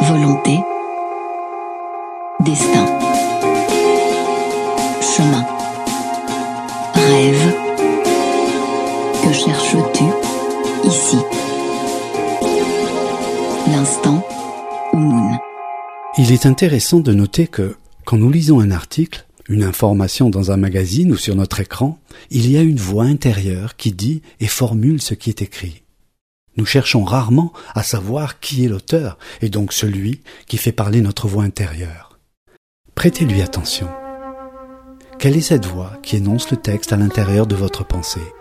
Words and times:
Volonté. 0.00 0.58
Destin. 2.40 2.86
Chemin. 5.00 5.46
Rêve. 6.94 7.54
Que 9.22 9.32
cherches-tu 9.32 10.04
ici? 10.84 11.18
L'instant 13.70 14.26
Moon. 14.92 15.38
Il 16.18 16.32
est 16.32 16.46
intéressant 16.46 16.98
de 16.98 17.12
noter 17.12 17.46
que 17.46 17.76
quand 18.04 18.16
nous 18.16 18.30
lisons 18.30 18.58
un 18.60 18.70
article, 18.72 19.26
une 19.48 19.62
information 19.62 20.28
dans 20.28 20.50
un 20.50 20.56
magazine 20.56 21.12
ou 21.12 21.16
sur 21.16 21.36
notre 21.36 21.60
écran, 21.60 21.98
il 22.30 22.50
y 22.50 22.56
a 22.56 22.62
une 22.62 22.78
voix 22.78 23.04
intérieure 23.04 23.76
qui 23.76 23.92
dit 23.92 24.22
et 24.40 24.48
formule 24.48 25.00
ce 25.00 25.14
qui 25.14 25.30
est 25.30 25.42
écrit. 25.42 25.82
Nous 26.56 26.64
cherchons 26.64 27.04
rarement 27.04 27.52
à 27.74 27.82
savoir 27.82 28.40
qui 28.40 28.64
est 28.64 28.68
l'auteur 28.68 29.18
et 29.42 29.48
donc 29.48 29.72
celui 29.72 30.22
qui 30.46 30.56
fait 30.56 30.72
parler 30.72 31.02
notre 31.02 31.28
voix 31.28 31.44
intérieure. 31.44 32.18
Prêtez-lui 32.94 33.42
attention. 33.42 33.88
Quelle 35.18 35.36
est 35.36 35.42
cette 35.42 35.66
voix 35.66 35.92
qui 36.02 36.16
énonce 36.16 36.50
le 36.50 36.56
texte 36.56 36.92
à 36.92 36.96
l'intérieur 36.96 37.46
de 37.46 37.54
votre 37.54 37.86
pensée? 37.86 38.32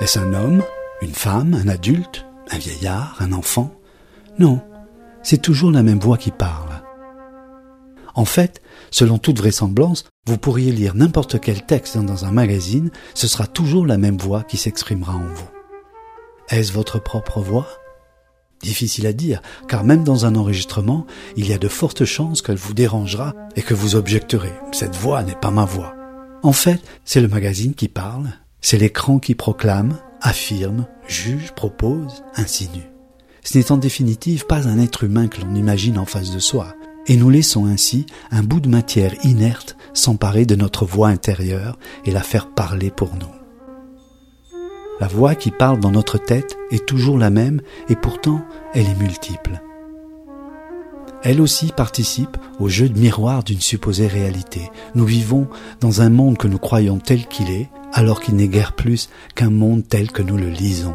Est-ce 0.00 0.18
un 0.18 0.34
homme, 0.34 0.62
une 1.00 1.14
femme, 1.14 1.54
un 1.54 1.68
adulte, 1.68 2.26
un 2.50 2.58
vieillard, 2.58 3.16
un 3.20 3.32
enfant? 3.32 3.72
Non, 4.38 4.60
c'est 5.22 5.42
toujours 5.42 5.70
la 5.70 5.82
même 5.82 6.00
voix 6.00 6.16
qui 6.16 6.30
parle. 6.30 6.82
En 8.14 8.24
fait, 8.24 8.60
selon 8.90 9.18
toute 9.18 9.38
vraisemblance, 9.38 10.04
vous 10.26 10.38
pourriez 10.38 10.72
lire 10.72 10.96
n'importe 10.96 11.40
quel 11.40 11.64
texte 11.64 11.96
dans 11.98 12.24
un 12.24 12.32
magazine, 12.32 12.90
ce 13.14 13.28
sera 13.28 13.46
toujours 13.46 13.86
la 13.86 13.98
même 13.98 14.18
voix 14.18 14.42
qui 14.42 14.56
s'exprimera 14.56 15.14
en 15.14 15.26
vous. 15.26 15.59
Est-ce 16.50 16.72
votre 16.72 16.98
propre 16.98 17.40
voix? 17.40 17.68
Difficile 18.60 19.06
à 19.06 19.12
dire, 19.12 19.40
car 19.68 19.84
même 19.84 20.02
dans 20.02 20.26
un 20.26 20.34
enregistrement, 20.34 21.06
il 21.36 21.48
y 21.48 21.52
a 21.52 21.58
de 21.58 21.68
fortes 21.68 22.04
chances 22.04 22.42
qu'elle 22.42 22.56
vous 22.56 22.74
dérangera 22.74 23.34
et 23.54 23.62
que 23.62 23.72
vous 23.72 23.94
objecterez. 23.94 24.52
Cette 24.72 24.96
voix 24.96 25.22
n'est 25.22 25.36
pas 25.36 25.52
ma 25.52 25.64
voix. 25.64 25.94
En 26.42 26.52
fait, 26.52 26.80
c'est 27.04 27.20
le 27.20 27.28
magazine 27.28 27.74
qui 27.74 27.86
parle, 27.86 28.32
c'est 28.60 28.78
l'écran 28.78 29.20
qui 29.20 29.36
proclame, 29.36 29.96
affirme, 30.20 30.86
juge, 31.06 31.52
propose, 31.52 32.24
insinue. 32.34 32.90
Ce 33.44 33.56
n'est 33.56 33.70
en 33.70 33.76
définitive 33.76 34.46
pas 34.46 34.66
un 34.66 34.80
être 34.80 35.04
humain 35.04 35.28
que 35.28 35.40
l'on 35.40 35.54
imagine 35.54 35.98
en 35.98 36.04
face 36.04 36.32
de 36.32 36.40
soi, 36.40 36.74
et 37.06 37.16
nous 37.16 37.30
laissons 37.30 37.66
ainsi 37.66 38.06
un 38.32 38.42
bout 38.42 38.60
de 38.60 38.68
matière 38.68 39.14
inerte 39.24 39.76
s'emparer 39.94 40.46
de 40.46 40.56
notre 40.56 40.84
voix 40.84 41.08
intérieure 41.08 41.78
et 42.04 42.10
la 42.10 42.22
faire 42.22 42.52
parler 42.52 42.90
pour 42.90 43.14
nous. 43.14 43.39
La 45.00 45.08
voix 45.08 45.34
qui 45.34 45.50
parle 45.50 45.80
dans 45.80 45.90
notre 45.90 46.18
tête 46.18 46.58
est 46.70 46.84
toujours 46.84 47.16
la 47.16 47.30
même 47.30 47.62
et 47.88 47.96
pourtant 47.96 48.42
elle 48.74 48.86
est 48.86 49.00
multiple. 49.00 49.62
Elle 51.22 51.40
aussi 51.40 51.72
participe 51.74 52.36
au 52.58 52.68
jeu 52.68 52.88
de 52.88 52.98
miroir 52.98 53.42
d'une 53.42 53.60
supposée 53.60 54.06
réalité. 54.06 54.70
Nous 54.94 55.04
vivons 55.04 55.48
dans 55.80 56.02
un 56.02 56.10
monde 56.10 56.36
que 56.36 56.48
nous 56.48 56.58
croyons 56.58 56.98
tel 56.98 57.26
qu'il 57.26 57.50
est, 57.50 57.68
alors 57.92 58.20
qu'il 58.20 58.36
n'est 58.36 58.48
guère 58.48 58.72
plus 58.72 59.08
qu'un 59.34 59.50
monde 59.50 59.84
tel 59.88 60.12
que 60.12 60.22
nous 60.22 60.36
le 60.36 60.48
lisons. 60.48 60.94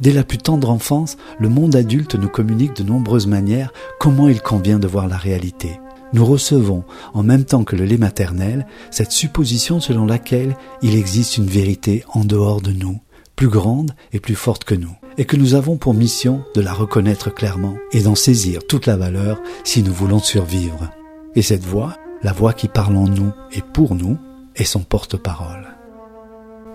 Dès 0.00 0.12
la 0.12 0.24
plus 0.24 0.38
tendre 0.38 0.70
enfance, 0.70 1.16
le 1.38 1.48
monde 1.48 1.76
adulte 1.76 2.14
nous 2.14 2.28
communique 2.28 2.76
de 2.76 2.82
nombreuses 2.82 3.26
manières 3.26 3.72
comment 3.98 4.28
il 4.28 4.40
convient 4.40 4.78
de 4.78 4.86
voir 4.86 5.08
la 5.08 5.16
réalité. 5.16 5.80
Nous 6.12 6.24
recevons, 6.24 6.84
en 7.14 7.22
même 7.22 7.44
temps 7.44 7.64
que 7.64 7.76
le 7.76 7.84
lait 7.84 7.98
maternel, 7.98 8.66
cette 8.90 9.12
supposition 9.12 9.80
selon 9.80 10.06
laquelle 10.06 10.56
il 10.82 10.96
existe 10.96 11.36
une 11.36 11.46
vérité 11.46 12.04
en 12.12 12.24
dehors 12.24 12.60
de 12.60 12.72
nous, 12.72 13.00
plus 13.36 13.48
grande 13.48 13.92
et 14.12 14.20
plus 14.20 14.34
forte 14.34 14.64
que 14.64 14.74
nous, 14.74 14.94
et 15.18 15.24
que 15.24 15.36
nous 15.36 15.54
avons 15.54 15.76
pour 15.76 15.94
mission 15.94 16.42
de 16.54 16.60
la 16.60 16.72
reconnaître 16.72 17.32
clairement 17.32 17.76
et 17.92 18.02
d'en 18.02 18.14
saisir 18.16 18.66
toute 18.66 18.86
la 18.86 18.96
valeur 18.96 19.40
si 19.64 19.82
nous 19.82 19.92
voulons 19.92 20.18
survivre. 20.18 20.90
Et 21.36 21.42
cette 21.42 21.64
voix, 21.64 21.94
la 22.22 22.32
voix 22.32 22.52
qui 22.52 22.66
parle 22.66 22.96
en 22.96 23.08
nous 23.08 23.32
et 23.52 23.62
pour 23.62 23.94
nous, 23.94 24.18
est 24.56 24.64
son 24.64 24.80
porte-parole. 24.80 25.68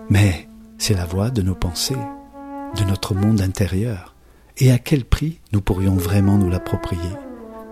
Mais 0.08 0.48
c'est 0.78 0.94
la 0.94 1.04
voix 1.04 1.30
de 1.30 1.42
nos 1.42 1.54
pensées, 1.54 1.94
de 2.78 2.84
notre 2.84 3.14
monde 3.14 3.40
intérieur. 3.42 4.14
Et 4.58 4.72
à 4.72 4.78
quel 4.78 5.04
prix 5.04 5.40
nous 5.52 5.60
pourrions 5.60 5.96
vraiment 5.96 6.38
nous 6.38 6.48
l'approprier? 6.48 7.10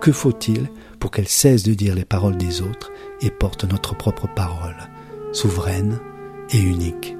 Que 0.01 0.13
faut-il 0.13 0.69
pour 1.05 1.11
qu'elle 1.11 1.29
cesse 1.29 1.65
de 1.65 1.75
dire 1.75 1.95
les 1.95 2.07
paroles 2.07 2.39
des 2.39 2.63
autres 2.63 2.91
et 3.21 3.29
porte 3.29 3.71
notre 3.71 3.95
propre 3.95 4.27
parole, 4.27 4.89
souveraine 5.33 5.99
et 6.51 6.59
unique 6.59 7.15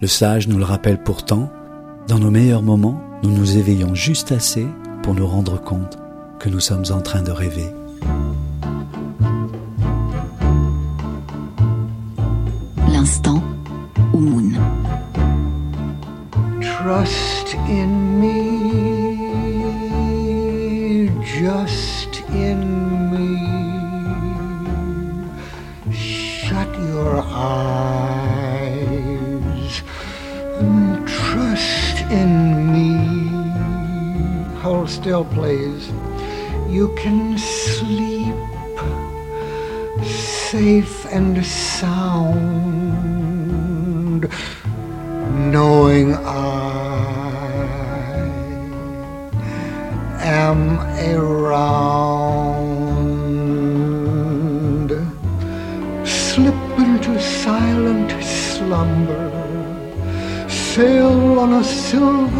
Le 0.00 0.08
sage 0.08 0.48
nous 0.48 0.58
le 0.58 0.64
rappelle 0.64 1.00
pourtant, 1.04 1.48
dans 2.08 2.18
nos 2.18 2.32
meilleurs 2.32 2.64
moments, 2.64 3.00
nous 3.22 3.30
nous 3.30 3.56
éveillons 3.56 3.94
juste 3.94 4.32
assez 4.32 4.66
pour 5.04 5.14
nous 5.14 5.28
rendre 5.28 5.62
compte 5.62 5.96
que 6.40 6.48
nous 6.48 6.58
sommes 6.58 6.86
en 6.90 7.00
train 7.00 7.22
de 7.22 7.30
rêver. 7.30 7.68
L'instant 12.90 13.40
Moon. 14.12 14.54
Trust 16.60 17.54
in 17.68 18.18
me, 18.18 18.47
still, 35.00 35.24
please. 35.24 35.92
You 36.68 36.92
can 36.96 37.38
sleep 37.38 38.34
safe 40.50 41.06
and 41.12 41.46
sound 41.46 42.68
knowing 45.54 46.14
I 46.14 46.16
am 50.20 50.80
around. 51.14 52.48
Slip 56.04 56.78
into 56.84 57.20
silent 57.20 58.10
slumber, 58.24 59.30
sail 60.48 61.38
on 61.38 61.52
a 61.52 61.62
silver 61.62 62.37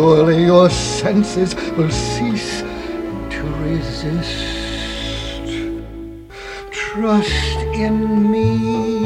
surely 0.00 0.44
your 0.44 0.70
senses 0.70 1.54
will 1.76 1.90
cease 1.90 2.62
to 3.34 3.42
resist. 3.62 5.52
Trust 6.70 7.58
in 7.86 8.30
me, 8.32 9.04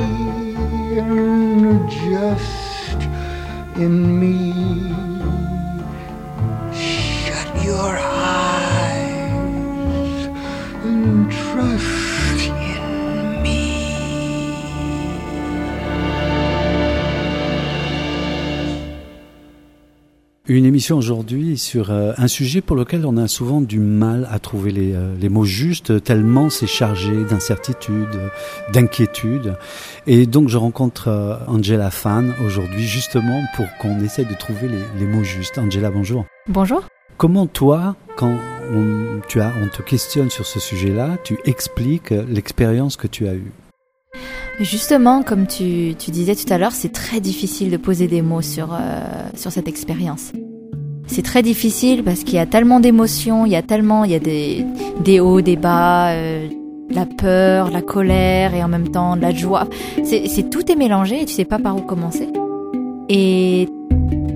and 0.99 1.91
just 1.91 2.99
in 3.77 4.21
me. 4.21 4.34
Une 20.55 20.67
émission 20.67 20.97
aujourd'hui 20.97 21.59
sur 21.59 21.91
euh, 21.91 22.13
un 22.17 22.29
sujet 22.29 22.61
pour 22.61 22.77
lequel 22.77 23.05
on 23.07 23.17
a 23.17 23.27
souvent 23.27 23.61
du 23.61 23.81
mal 23.81 24.29
à 24.31 24.39
trouver 24.39 24.71
les, 24.71 24.93
euh, 24.95 25.13
les 25.21 25.29
mots 25.29 25.45
justes, 25.45 26.05
tellement 26.05 26.49
c'est 26.49 26.69
chargé 26.69 27.25
d'incertitude, 27.25 28.21
d'inquiétude. 28.73 29.57
Et 30.07 30.27
donc 30.27 30.49
je 30.49 30.57
rencontre 30.57 31.09
euh, 31.09 31.35
Angela 31.49 31.91
Fan 31.91 32.35
aujourd'hui 32.47 32.85
justement 32.85 33.43
pour 33.57 33.67
qu'on 33.81 33.99
essaye 33.99 34.27
de 34.27 34.35
trouver 34.35 34.69
les, 34.69 35.01
les 35.01 35.07
mots 35.07 35.25
justes. 35.25 35.59
Angela, 35.59 35.91
bonjour. 35.91 36.25
Bonjour. 36.47 36.85
Comment 37.17 37.49
toi, 37.49 37.97
quand 38.15 38.39
on, 38.73 39.21
tu 39.27 39.41
as, 39.41 39.53
on 39.61 39.67
te 39.67 39.83
questionne 39.83 40.31
sur 40.31 40.47
ce 40.47 40.61
sujet-là, 40.61 41.17
tu 41.25 41.37
expliques 41.47 42.15
l'expérience 42.29 42.97
que 42.97 43.09
tu 43.09 43.27
as 43.27 43.35
eue? 43.35 43.51
Justement, 44.61 45.23
comme 45.23 45.47
tu, 45.47 45.95
tu 45.99 46.11
disais 46.11 46.37
tout 46.37 46.51
à 46.53 46.59
l'heure, 46.59 46.73
c'est 46.73 46.93
très 46.93 47.21
difficile 47.21 47.71
de 47.71 47.77
poser 47.77 48.07
des 48.07 48.23
mots 48.23 48.43
sur, 48.43 48.73
euh, 48.73 49.01
sur 49.35 49.51
cette 49.51 49.67
expérience. 49.67 50.33
C'est 51.07 51.23
très 51.23 51.43
difficile 51.43 52.03
parce 52.03 52.21
qu'il 52.21 52.35
y 52.35 52.39
a 52.39 52.47
tellement 52.47 52.81
d'émotions, 52.81 53.47
il 53.47 53.53
y 53.53 53.57
a 53.57 53.63
tellement, 53.63 54.05
il 54.05 54.13
y 54.13 54.15
a 54.15 54.21
des, 54.21 54.65
des 55.01 55.21
hauts, 55.21 55.41
des 55.41 55.57
bas, 55.57 56.11
euh, 56.13 56.49
la 56.91 57.05
peur, 57.05 57.71
la 57.71 57.83
colère 57.83 58.55
et 58.55 58.63
en 58.63 58.69
même 58.69 58.89
temps 58.89 59.17
de 59.17 59.23
la 59.23 59.33
joie. 59.33 59.69
C'est, 60.05 60.51
tout 60.51 60.71
est 60.71 60.77
mélangé 60.77 61.23
et 61.23 61.25
tu 61.25 61.35
sais 61.35 61.45
pas 61.45 61.59
par 61.59 61.77
où 61.77 61.81
commencer. 61.81 62.29
Et 63.09 63.69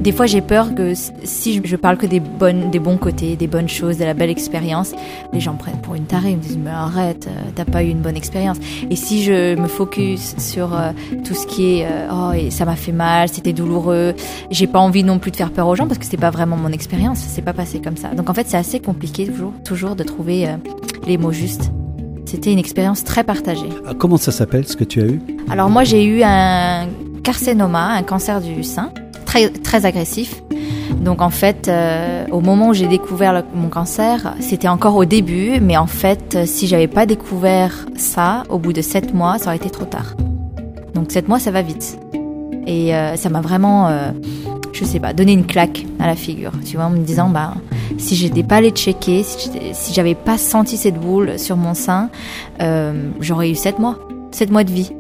des 0.09 0.13
fois 0.13 0.25
j'ai 0.25 0.41
peur 0.41 0.75
que 0.75 0.95
si 0.95 1.61
je 1.63 1.77
parle 1.77 1.99
que 1.99 2.07
des 2.07 2.19
bonnes, 2.19 2.71
des 2.71 2.79
bons 2.79 2.97
côtés, 2.97 3.37
des 3.37 3.47
bonnes 3.47 3.69
choses, 3.69 3.99
de 3.99 4.05
la 4.05 4.15
belle 4.15 4.31
expérience, 4.31 4.95
les 5.35 5.41
gens 5.41 5.53
me 5.53 5.59
prennent 5.59 5.83
pour 5.83 5.97
une 5.97 6.07
tarée, 6.07 6.31
ils 6.31 6.39
me 6.39 6.43
disent 6.43 6.57
mais 6.57 6.71
arrête, 6.71 7.27
euh, 7.27 7.51
t'as 7.55 7.67
pas 7.67 7.83
eu 7.83 7.89
une 7.89 8.01
bonne 8.01 8.17
expérience. 8.17 8.57
Et 8.89 8.97
si 8.97 9.23
je 9.23 9.55
me 9.55 9.69
focus 9.69 10.35
sur 10.39 10.75
euh, 10.75 10.93
tout 11.25 11.35
ce 11.35 11.47
qui 11.47 11.81
est 11.81 11.87
euh, 11.87 12.09
oh 12.11 12.33
et 12.33 12.51
ça 12.51 12.65
m'a 12.65 12.75
fait 12.75 12.91
mal, 12.91 13.29
c'était 13.29 13.53
douloureux, 13.53 14.15
j'ai 14.51 14.67
pas 14.67 14.79
envie 14.79 15.05
non 15.05 15.19
plus 15.19 15.31
de 15.31 15.37
faire 15.37 15.51
peur 15.51 15.69
aux 15.69 15.77
gens 15.77 15.87
parce 15.87 15.99
que 15.99 16.07
c'était 16.07 16.17
pas 16.17 16.31
vraiment 16.31 16.57
mon 16.57 16.73
expérience, 16.73 17.19
c'est 17.19 17.43
pas 17.43 17.53
passé 17.53 17.79
comme 17.79 17.99
ça. 17.99 18.09
Donc 18.15 18.31
en 18.31 18.33
fait 18.33 18.47
c'est 18.49 18.57
assez 18.57 18.81
compliqué 18.81 19.27
toujours, 19.27 19.53
toujours 19.63 19.95
de 19.95 20.05
trouver 20.05 20.49
les 21.07 21.19
mots 21.19 21.33
justes. 21.33 21.71
C'était 22.25 22.51
une 22.51 22.59
expérience 22.59 23.05
très 23.05 23.25
partagée. 23.25 23.69
Ah, 23.87 23.93
comment 23.93 24.17
ça 24.17 24.33
s'appelle 24.33 24.67
ce 24.67 24.75
que 24.75 24.85
tu 24.85 25.03
as 25.03 25.07
eu? 25.07 25.21
Alors 25.51 25.69
moi 25.69 25.85
j'ai 25.85 26.03
eu 26.03 26.23
un 26.25 26.87
carcinoma, 27.23 27.89
un 27.89 28.03
cancer 28.03 28.41
du 28.41 28.65
sein 28.65 28.91
très, 29.29 29.51
très 29.51 29.85
agressif. 29.85 30.43
Donc 31.03 31.21
en 31.21 31.29
fait, 31.29 31.69
euh, 31.69 32.27
au 32.33 32.41
moment 32.41 32.71
où 32.71 32.75
j'ai 32.75 32.89
découvert 32.89 33.45
mon 33.55 33.69
cancer, 33.69 34.35
c'était 34.41 34.69
encore 34.69 34.97
au 34.97 35.05
début, 35.05 35.61
mais 35.61 35.77
en 35.77 35.87
fait, 35.87 36.35
euh, 36.35 36.43
si 36.47 36.67
j'avais 36.67 36.89
pas 36.89 37.05
découvert 37.05 37.87
ça, 37.95 38.45
au 38.49 38.59
bout 38.59 38.73
de 38.73 38.81
sept 38.81 39.15
mois, 39.15 39.39
ça 39.39 39.49
aurait 39.49 39.57
été 39.57 39.69
trop 39.69 39.85
tard. 39.85 40.15
Donc 40.95 41.13
sept 41.13 41.29
mois, 41.29 41.39
ça 41.39 41.51
va 41.51 41.61
vite. 41.61 41.99
Et 42.67 42.95
euh, 42.95 43.17
ça 43.17 43.29
m'a 43.29 43.43
vraiment, 43.43 43.91
je 44.73 44.85
sais 44.85 45.01
pas, 45.01 45.13
donné 45.13 45.33
une 45.33 45.47
claque 45.47 45.85
à 46.01 46.07
la 46.07 46.17
figure, 46.17 46.53
tu 46.65 46.77
vois, 46.77 46.87
en 46.87 46.91
me 46.91 46.99
disant, 46.99 47.29
bah, 47.29 47.55
si 47.99 48.17
j'étais 48.17 48.43
pas 48.43 48.57
allé 48.57 48.71
checker, 48.71 49.23
si 49.23 49.95
j'avais 49.95 50.15
pas 50.15 50.39
senti 50.39 50.77
cette 50.77 50.99
boule 50.99 51.39
sur 51.39 51.57
mon 51.57 51.75
sein, 51.75 52.11
j'aurais 53.21 53.51
eu 53.51 53.55
sept 53.55 53.79
mois, 53.79 53.99
sept 54.33 54.51
mois 54.51 54.65
de 54.65 54.73
vie. 54.73 54.93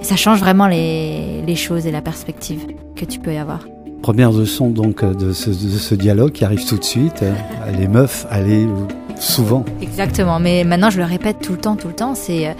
Et 0.00 0.04
ça 0.04 0.16
change 0.16 0.40
vraiment 0.40 0.66
les, 0.66 1.42
les 1.46 1.56
choses 1.56 1.86
et 1.86 1.90
la 1.90 2.02
perspective 2.02 2.66
que 2.96 3.04
tu 3.04 3.18
peux 3.18 3.32
y 3.32 3.38
avoir. 3.38 3.60
Première 4.02 4.32
leçon 4.32 4.70
donc 4.70 5.04
de 5.04 5.32
ce, 5.32 5.50
de 5.50 5.54
ce 5.54 5.94
dialogue 5.94 6.32
qui 6.32 6.44
arrive 6.44 6.64
tout 6.66 6.78
de 6.78 6.84
suite. 6.84 7.22
Les 7.78 7.86
meufs, 7.86 8.26
allez 8.30 8.66
souvent. 9.20 9.64
Exactement, 9.82 10.40
mais 10.40 10.64
maintenant 10.64 10.90
je 10.90 10.98
le 10.98 11.04
répète 11.04 11.40
tout 11.40 11.52
le 11.52 11.58
temps, 11.58 11.76
tout 11.76 11.88
le 11.88 11.94
temps, 11.94 12.14
c'est 12.14 12.48
euh, 12.48 12.52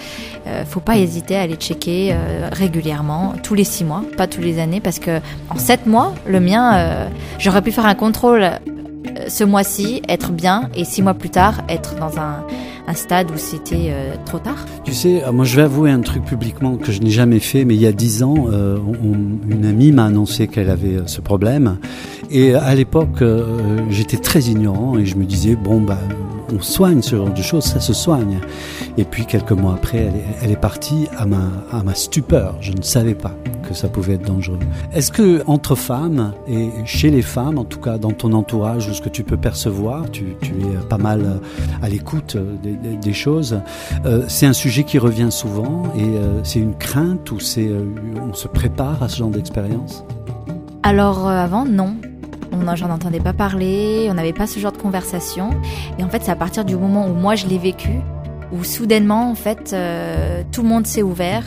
euh 0.47 0.65
faut 0.65 0.81
pas 0.81 0.99
hésiter 0.99 1.37
à 1.37 1.43
aller 1.43 1.57
checker 1.57 2.11
euh, 2.13 2.49
régulièrement, 2.53 3.35
tous 3.43 3.55
les 3.55 3.65
six 3.65 3.85
mois, 3.85 4.05
pas 4.17 4.27
tous 4.27 4.41
les 4.41 4.59
années, 4.59 4.81
parce 4.81 4.99
que 4.99 5.21
en 5.49 5.59
sept 5.59 5.87
mois, 5.87 6.15
le 6.27 6.41
mien, 6.41 6.77
euh, 6.77 7.09
j'aurais 7.39 7.63
pu 7.63 7.73
faire 7.73 7.87
un 7.87 7.95
contrôle 7.95 8.45
ce 9.31 9.45
mois-ci, 9.45 10.03
être 10.09 10.33
bien, 10.33 10.69
et 10.75 10.85
six 10.85 11.03
mois 11.03 11.15
plus 11.15 11.31
tard, 11.31 11.63
être 11.69 11.95
dans 11.97 12.19
un, 12.19 12.45
stade 12.93 13.31
où 13.31 13.37
c'était 13.37 13.91
euh, 13.91 14.17
trop 14.27 14.41
tard 14.41 14.67
Tu 14.83 14.93
sais, 14.93 15.23
moi 15.33 15.45
je 15.45 15.55
vais 15.55 15.63
avouer 15.63 15.93
un 15.93 16.01
truc 16.01 16.25
publiquement 16.25 16.77
que 16.77 16.91
je 16.91 17.01
n'ai 17.01 17.11
jamais 17.11 17.39
fait, 17.39 17.65
mais 17.65 17.77
il 17.77 17.81
y 17.81 17.87
a 17.87 17.93
dix 17.93 18.25
ans, 18.25 18.47
euh, 18.51 18.79
une 19.49 19.65
amie 19.65 19.93
m'a 19.93 20.07
annoncé 20.07 20.49
qu'elle 20.49 20.69
avait 20.69 20.97
euh, 20.97 21.07
ce 21.07 21.21
problème. 21.21 21.79
Et 22.33 22.55
à 22.55 22.75
l'époque, 22.75 23.25
j'étais 23.91 24.17
très 24.17 24.43
ignorant 24.43 24.97
et 24.99 25.05
je 25.05 25.17
me 25.17 25.25
disais, 25.25 25.57
bon, 25.57 25.81
bah, 25.81 25.99
on 26.53 26.61
soigne 26.61 27.03
ce 27.03 27.17
genre 27.17 27.33
de 27.33 27.43
choses, 27.43 27.65
ça 27.65 27.81
se 27.81 27.93
soigne. 27.93 28.39
Et 28.99 29.05
puis 29.05 29.27
quelques 29.27 29.53
mois 29.53 29.75
après, 29.75 30.13
elle 30.43 30.51
est, 30.51 30.61
partie 30.61 31.09
à 31.17 31.27
ma, 31.27 31.49
à 31.73 31.95
stupeur. 31.95 32.57
Je 32.61 32.73
ne 32.73 32.83
savais 32.83 33.15
pas 33.15 33.35
que 33.69 33.75
ça 33.75 33.89
pouvait 33.89 34.15
être 34.15 34.27
dangereux. 34.27 34.59
Est-ce 34.93 35.13
que 35.13 35.43
entre 35.47 35.75
femmes 35.75 36.33
et 36.49 36.71
chez 36.85 37.11
les 37.11 37.23
femmes, 37.23 37.59
en 37.59 37.65
tout 37.65 37.81
cas 37.81 37.99
dans 37.99 38.11
ton 38.11 38.33
entourage 38.33 38.89
ou 38.89 38.95
ce 38.95 39.01
que 39.01 39.09
tu 39.09 39.20
peux 39.25 39.37
percevoir, 39.37 40.11
tu, 40.11 40.37
tu 40.41 40.53
es 40.53 40.87
pas 40.89 40.99
mal 40.99 41.41
à 41.83 41.89
l'écoute 41.89 42.37
des, 42.63 42.77
des, 42.97 43.13
choses, 43.13 43.61
euh, 44.05 44.25
c'est 44.29 44.47
un 44.47 44.53
sujet 44.53 44.85
qui 44.85 44.99
revient 44.99 45.31
souvent 45.31 45.85
et 45.97 46.03
euh, 46.03 46.43
c'est 46.45 46.61
une 46.61 46.75
crainte 46.75 47.31
ou 47.33 47.41
c'est 47.41 47.67
euh, 47.67 47.85
on 48.23 48.35
se 48.35 48.49
prépare 48.49 49.03
à 49.03 49.09
ce 49.09 49.19
genre 49.19 49.31
d'expérience? 49.31 50.05
Alors 50.83 51.29
euh, 51.29 51.45
avant, 51.45 51.65
non 51.65 51.97
j'en 52.75 52.91
entendais 52.91 53.21
pas 53.21 53.33
parler, 53.33 54.09
on 54.11 54.15
n'avait 54.15 54.33
pas 54.33 54.47
ce 54.47 54.59
genre 54.59 54.73
de 54.73 54.79
conversation. 54.79 55.51
Et 55.99 56.05
en 56.05 56.09
fait, 56.09 56.23
c'est 56.23 56.31
à 56.31 56.37
partir 56.37 56.65
du 56.65 56.77
moment 56.77 57.07
où 57.07 57.15
moi 57.15 57.35
je 57.35 57.47
l'ai 57.47 57.59
vécu, 57.59 58.01
où 58.53 58.65
soudainement, 58.65 59.31
en 59.31 59.35
fait, 59.35 59.73
euh, 59.73 60.43
tout 60.53 60.63
le 60.63 60.69
monde 60.69 60.87
s'est 60.87 61.03
ouvert. 61.03 61.45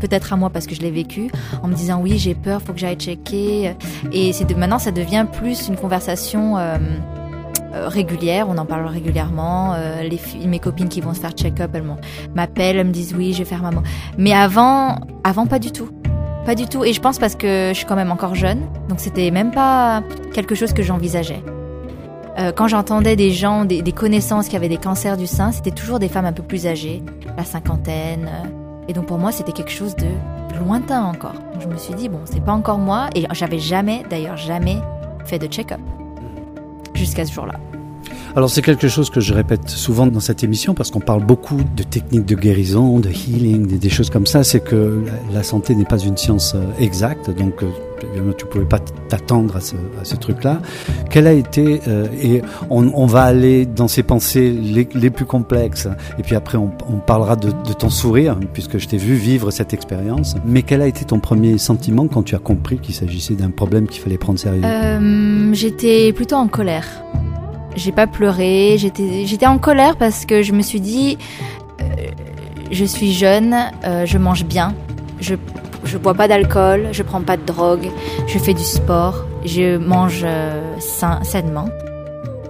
Peut-être 0.00 0.32
à 0.32 0.36
moi 0.36 0.50
parce 0.50 0.66
que 0.66 0.74
je 0.74 0.80
l'ai 0.80 0.90
vécu, 0.90 1.30
en 1.62 1.68
me 1.68 1.74
disant 1.74 2.00
oui, 2.00 2.18
j'ai 2.18 2.34
peur, 2.34 2.62
faut 2.62 2.72
que 2.72 2.78
j'aille 2.78 2.96
checker. 2.96 3.74
Et 4.12 4.32
c'est 4.32 4.50
maintenant, 4.56 4.78
ça 4.78 4.90
devient 4.90 5.26
plus 5.30 5.68
une 5.68 5.76
conversation 5.76 6.56
euh, 6.58 6.78
euh, 7.74 7.88
régulière. 7.88 8.48
On 8.48 8.58
en 8.58 8.66
parle 8.66 8.86
régulièrement. 8.86 9.74
Euh, 9.74 10.02
les 10.02 10.20
mes 10.46 10.58
copines 10.58 10.88
qui 10.88 11.00
vont 11.00 11.14
se 11.14 11.20
faire 11.20 11.32
check-up, 11.32 11.70
elles 11.74 11.84
m'appellent, 12.34 12.76
elles 12.78 12.86
me 12.86 12.92
disent 12.92 13.14
oui, 13.16 13.32
je 13.32 13.38
vais 13.38 13.44
faire 13.44 13.62
maman. 13.62 13.82
Mais 14.18 14.32
avant, 14.32 15.00
avant 15.24 15.46
pas 15.46 15.58
du 15.58 15.70
tout. 15.70 15.90
Pas 16.46 16.54
du 16.54 16.66
tout. 16.66 16.84
Et 16.84 16.92
je 16.92 17.00
pense 17.00 17.18
parce 17.18 17.34
que 17.34 17.68
je 17.68 17.74
suis 17.74 17.86
quand 17.86 17.96
même 17.96 18.10
encore 18.10 18.34
jeune, 18.34 18.60
donc 18.88 18.98
c'était 18.98 19.30
même 19.30 19.50
pas 19.50 20.02
quelque 20.32 20.54
chose 20.54 20.72
que 20.72 20.82
j'envisageais. 20.82 21.42
Quand 22.56 22.68
j'entendais 22.68 23.16
des 23.16 23.32
gens, 23.32 23.66
des, 23.66 23.92
connaissances 23.92 24.48
qui 24.48 24.56
avaient 24.56 24.70
des 24.70 24.78
cancers 24.78 25.18
du 25.18 25.26
sein, 25.26 25.52
c'était 25.52 25.72
toujours 25.72 25.98
des 25.98 26.08
femmes 26.08 26.24
un 26.24 26.32
peu 26.32 26.42
plus 26.42 26.66
âgées, 26.66 27.02
la 27.36 27.44
cinquantaine. 27.44 28.30
Et 28.90 28.92
donc 28.92 29.06
pour 29.06 29.18
moi, 29.18 29.30
c'était 29.30 29.52
quelque 29.52 29.70
chose 29.70 29.94
de 29.94 30.08
lointain 30.58 31.04
encore. 31.04 31.36
Je 31.60 31.68
me 31.68 31.76
suis 31.76 31.94
dit, 31.94 32.08
bon, 32.08 32.18
c'est 32.24 32.44
pas 32.44 32.50
encore 32.50 32.78
moi. 32.78 33.08
Et 33.14 33.24
j'avais 33.30 33.60
jamais, 33.60 34.02
d'ailleurs, 34.10 34.36
jamais 34.36 34.78
fait 35.26 35.38
de 35.38 35.46
check-up. 35.46 35.78
Jusqu'à 36.92 37.24
ce 37.24 37.32
jour-là. 37.32 37.54
Alors 38.36 38.48
c'est 38.48 38.62
quelque 38.62 38.86
chose 38.86 39.10
que 39.10 39.20
je 39.20 39.34
répète 39.34 39.68
souvent 39.68 40.06
dans 40.06 40.20
cette 40.20 40.44
émission 40.44 40.72
parce 40.74 40.92
qu'on 40.92 41.00
parle 41.00 41.24
beaucoup 41.24 41.60
de 41.76 41.82
techniques 41.82 42.26
de 42.26 42.36
guérison, 42.36 43.00
de 43.00 43.10
healing, 43.10 43.66
des, 43.78 43.90
choses 43.90 44.08
comme 44.08 44.26
ça. 44.26 44.44
C'est 44.44 44.60
que 44.60 45.02
la 45.32 45.42
santé 45.42 45.74
n'est 45.74 45.84
pas 45.84 45.98
une 45.98 46.16
science 46.16 46.54
euh, 46.54 46.62
exacte, 46.78 47.30
donc 47.30 47.64
euh, 47.64 48.32
tu 48.38 48.46
pouvais 48.46 48.64
pas 48.64 48.78
t'attendre 49.08 49.56
à 49.56 49.60
ce, 50.04 50.14
truc-là. 50.14 50.60
Quelle 51.10 51.26
a 51.26 51.32
été 51.32 51.80
euh, 51.88 52.06
et 52.22 52.42
on, 52.70 53.06
va 53.06 53.22
aller 53.22 53.66
dans 53.66 53.88
ces 53.88 54.04
pensées 54.04 54.50
les, 54.52 55.10
plus 55.10 55.24
complexes 55.24 55.88
et 56.18 56.22
puis 56.22 56.36
après 56.36 56.56
on, 56.56 56.70
parlera 57.04 57.34
de, 57.34 57.50
ton 57.50 57.90
sourire 57.90 58.38
puisque 58.52 58.78
je 58.78 58.86
t'ai 58.86 58.96
vu 58.96 59.14
vivre 59.14 59.50
cette 59.50 59.74
expérience. 59.74 60.36
Mais 60.46 60.62
quel 60.62 60.82
a 60.82 60.86
été 60.86 61.04
ton 61.04 61.18
premier 61.18 61.58
sentiment 61.58 62.06
quand 62.06 62.22
tu 62.22 62.36
as 62.36 62.38
compris 62.38 62.78
qu'il 62.78 62.94
s'agissait 62.94 63.34
d'un 63.34 63.50
problème 63.50 63.88
qu'il 63.88 64.00
fallait 64.00 64.18
prendre 64.18 64.38
sérieux? 64.38 64.62
J'étais 65.52 66.12
plutôt 66.12 66.36
en 66.36 66.46
colère. 66.46 66.86
J'ai 67.76 67.92
pas 67.92 68.06
pleuré, 68.06 68.76
j'étais 68.78 69.46
en 69.46 69.58
colère 69.58 69.96
parce 69.96 70.24
que 70.26 70.42
je 70.42 70.52
me 70.52 70.62
suis 70.62 70.80
dit 70.80 71.18
euh, 71.80 71.84
je 72.70 72.84
suis 72.84 73.12
jeune, 73.12 73.54
euh, 73.84 74.06
je 74.06 74.18
mange 74.18 74.44
bien, 74.44 74.74
je 75.20 75.34
je 75.84 75.96
bois 75.98 76.14
pas 76.14 76.28
d'alcool, 76.28 76.88
je 76.92 77.02
prends 77.02 77.22
pas 77.22 77.36
de 77.36 77.44
drogue, 77.44 77.88
je 78.26 78.38
fais 78.38 78.54
du 78.54 78.62
sport, 78.62 79.24
je 79.44 79.76
mange 79.78 80.22
euh, 80.24 80.74
sain, 80.78 81.20
sainement. 81.22 81.68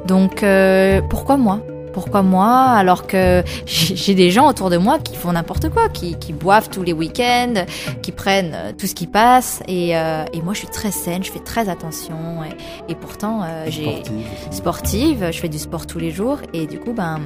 Donc 0.07 0.43
euh, 0.43 1.01
pourquoi 1.09 1.37
moi? 1.37 1.61
Pourquoi 1.93 2.23
moi 2.23 2.49
alors 2.49 3.07
que 3.07 3.43
j'ai 3.67 4.15
des 4.15 4.31
gens 4.31 4.49
autour 4.49 4.71
de 4.71 4.77
moi 4.77 4.99
qui 4.99 5.17
font 5.17 5.33
n'importe 5.33 5.69
quoi, 5.69 5.89
qui, 5.89 6.17
qui, 6.19 6.33
boivent 6.33 6.69
tous 6.71 6.83
les 6.83 6.93
week-ends, 6.93 7.65
qui 8.03 8.13
prennent 8.13 8.53
euh, 8.55 8.73
tout 8.77 8.87
ce 8.87 8.95
qui 8.95 9.07
passe. 9.07 9.63
Et, 9.69 9.97
euh, 9.97 10.25
et, 10.33 10.41
moi 10.43 10.55
je 10.55 10.61
suis 10.61 10.69
très 10.69 10.91
saine, 10.91 11.23
je 11.23 11.31
fais 11.31 11.41
très 11.41 11.69
attention. 11.69 12.43
Et, 12.45 12.93
et 12.93 12.95
pourtant 12.95 13.43
euh, 13.43 13.67
j'ai 13.69 14.03
sportive, 14.51 15.29
je 15.31 15.39
fais 15.39 15.49
du 15.49 15.59
sport 15.59 15.87
tous 15.87 15.99
les 15.99 16.11
jours. 16.11 16.39
Et 16.53 16.67
du 16.67 16.79
coup 16.79 16.93
ben 16.93 17.21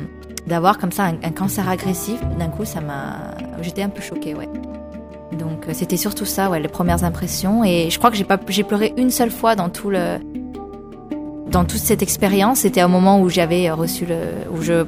d'avoir 0.46 0.78
comme 0.78 0.92
ça 0.92 1.04
un, 1.04 1.14
un 1.22 1.30
cancer 1.30 1.68
agressif 1.68 2.20
d'un 2.38 2.48
coup 2.48 2.66
ça 2.66 2.80
m'a 2.80 3.34
j'étais 3.62 3.82
un 3.82 3.88
peu 3.88 4.02
choquée 4.02 4.34
ouais. 4.34 4.48
Donc 5.38 5.64
c'était 5.72 5.96
surtout 5.96 6.26
ça 6.26 6.50
ouais 6.50 6.60
les 6.60 6.68
premières 6.68 7.04
impressions. 7.04 7.64
Et 7.64 7.90
je 7.90 7.98
crois 7.98 8.10
que 8.10 8.16
j'ai 8.16 8.24
pas 8.24 8.38
j'ai 8.48 8.64
pleuré 8.64 8.92
une 8.96 9.10
seule 9.10 9.30
fois 9.30 9.56
dans 9.56 9.68
tout 9.68 9.90
le 9.90 10.18
dans 11.54 11.64
toute 11.64 11.78
cette 11.78 12.02
expérience, 12.02 12.60
c'était 12.60 12.82
au 12.82 12.88
moment 12.88 13.20
où 13.20 13.28
j'avais 13.28 13.70
reçu 13.70 14.06
le, 14.06 14.16
où 14.50 14.60
je, 14.60 14.84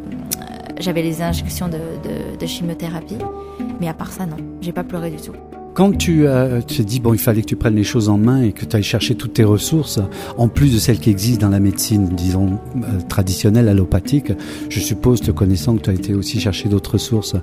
j'avais 0.80 1.02
les 1.02 1.22
injections 1.22 1.68
de, 1.68 1.78
de, 1.78 2.36
de, 2.36 2.46
chimiothérapie. 2.46 3.18
Mais 3.80 3.88
à 3.88 3.94
part 3.94 4.10
ça, 4.10 4.26
non, 4.26 4.36
j'ai 4.60 4.72
pas 4.72 4.82
pleuré 4.82 5.10
du 5.10 5.16
tout. 5.16 5.32
Quand 5.76 5.92
tu 5.92 6.26
euh, 6.26 6.62
te 6.62 6.80
dis 6.80 7.00
bon, 7.00 7.12
il 7.12 7.18
fallait 7.18 7.42
que 7.42 7.48
tu 7.48 7.54
prennes 7.54 7.74
les 7.74 7.84
choses 7.84 8.08
en 8.08 8.16
main 8.16 8.40
et 8.40 8.52
que 8.52 8.64
tu 8.64 8.74
ailles 8.74 8.82
chercher 8.82 9.14
toutes 9.14 9.34
tes 9.34 9.44
ressources, 9.44 10.00
en 10.38 10.48
plus 10.48 10.72
de 10.72 10.78
celles 10.78 10.98
qui 10.98 11.10
existent 11.10 11.44
dans 11.44 11.52
la 11.52 11.60
médecine, 11.60 12.08
disons 12.16 12.58
euh, 12.76 12.98
traditionnelle 13.10 13.68
allopathique, 13.68 14.32
je 14.70 14.80
suppose, 14.80 15.20
te 15.20 15.30
connaissant, 15.30 15.76
que 15.76 15.82
tu 15.82 15.90
as 15.90 15.92
été 15.92 16.14
aussi 16.14 16.40
chercher 16.40 16.70
d'autres 16.70 16.92
ressources. 16.92 17.36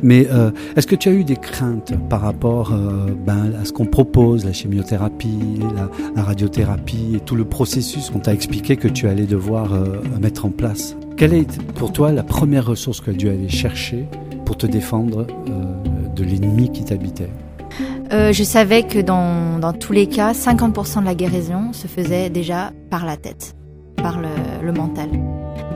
Mais 0.00 0.28
euh, 0.30 0.52
est-ce 0.76 0.86
que 0.86 0.94
tu 0.94 1.08
as 1.08 1.12
eu 1.12 1.24
des 1.24 1.34
craintes 1.34 1.92
par 2.08 2.20
rapport 2.20 2.72
euh, 2.72 3.08
ben, 3.26 3.52
à 3.60 3.64
ce 3.64 3.72
qu'on 3.72 3.86
propose, 3.86 4.44
la 4.44 4.52
chimiothérapie, 4.52 5.58
la, 6.14 6.22
radiothérapie 6.22 7.16
et 7.16 7.20
tout 7.20 7.34
le 7.34 7.44
processus 7.44 8.10
qu'on 8.10 8.20
t'a 8.20 8.32
expliqué 8.32 8.76
que 8.76 8.86
tu 8.86 9.08
allais 9.08 9.26
devoir 9.26 9.74
euh, 9.74 10.00
mettre 10.20 10.46
en 10.46 10.50
place? 10.50 10.94
Quelle 11.16 11.34
est 11.34 11.60
pour 11.72 11.92
toi 11.92 12.12
la 12.12 12.22
première 12.22 12.64
ressource 12.64 13.00
que 13.00 13.10
tu 13.10 13.28
allais 13.28 13.48
chercher 13.48 14.06
pour 14.44 14.56
te 14.56 14.68
défendre 14.68 15.26
de 16.14 16.22
l'ennemi 16.22 16.70
qui 16.70 16.84
t'habitait? 16.84 17.30
Euh, 18.12 18.32
je 18.32 18.42
savais 18.42 18.82
que 18.82 18.98
dans, 18.98 19.72
tous 19.72 19.92
les 19.92 20.06
cas, 20.06 20.32
50% 20.32 21.00
de 21.00 21.04
la 21.04 21.14
guérison 21.14 21.72
se 21.72 21.86
faisait 21.86 22.30
déjà 22.30 22.72
par 22.90 23.06
la 23.06 23.16
tête, 23.16 23.54
par 23.96 24.18
le, 24.20 24.72
mental. 24.72 25.10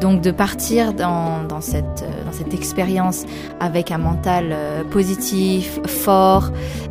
Donc 0.00 0.22
de 0.22 0.30
partir 0.30 0.92
dans, 0.92 1.44
dans 1.44 1.60
cette, 1.60 2.04
dans 2.24 2.32
cette 2.32 2.54
expérience 2.54 3.24
avec 3.60 3.90
un 3.90 3.98
mental 3.98 4.54
positif, 4.90 5.80
fort, 5.86 6.50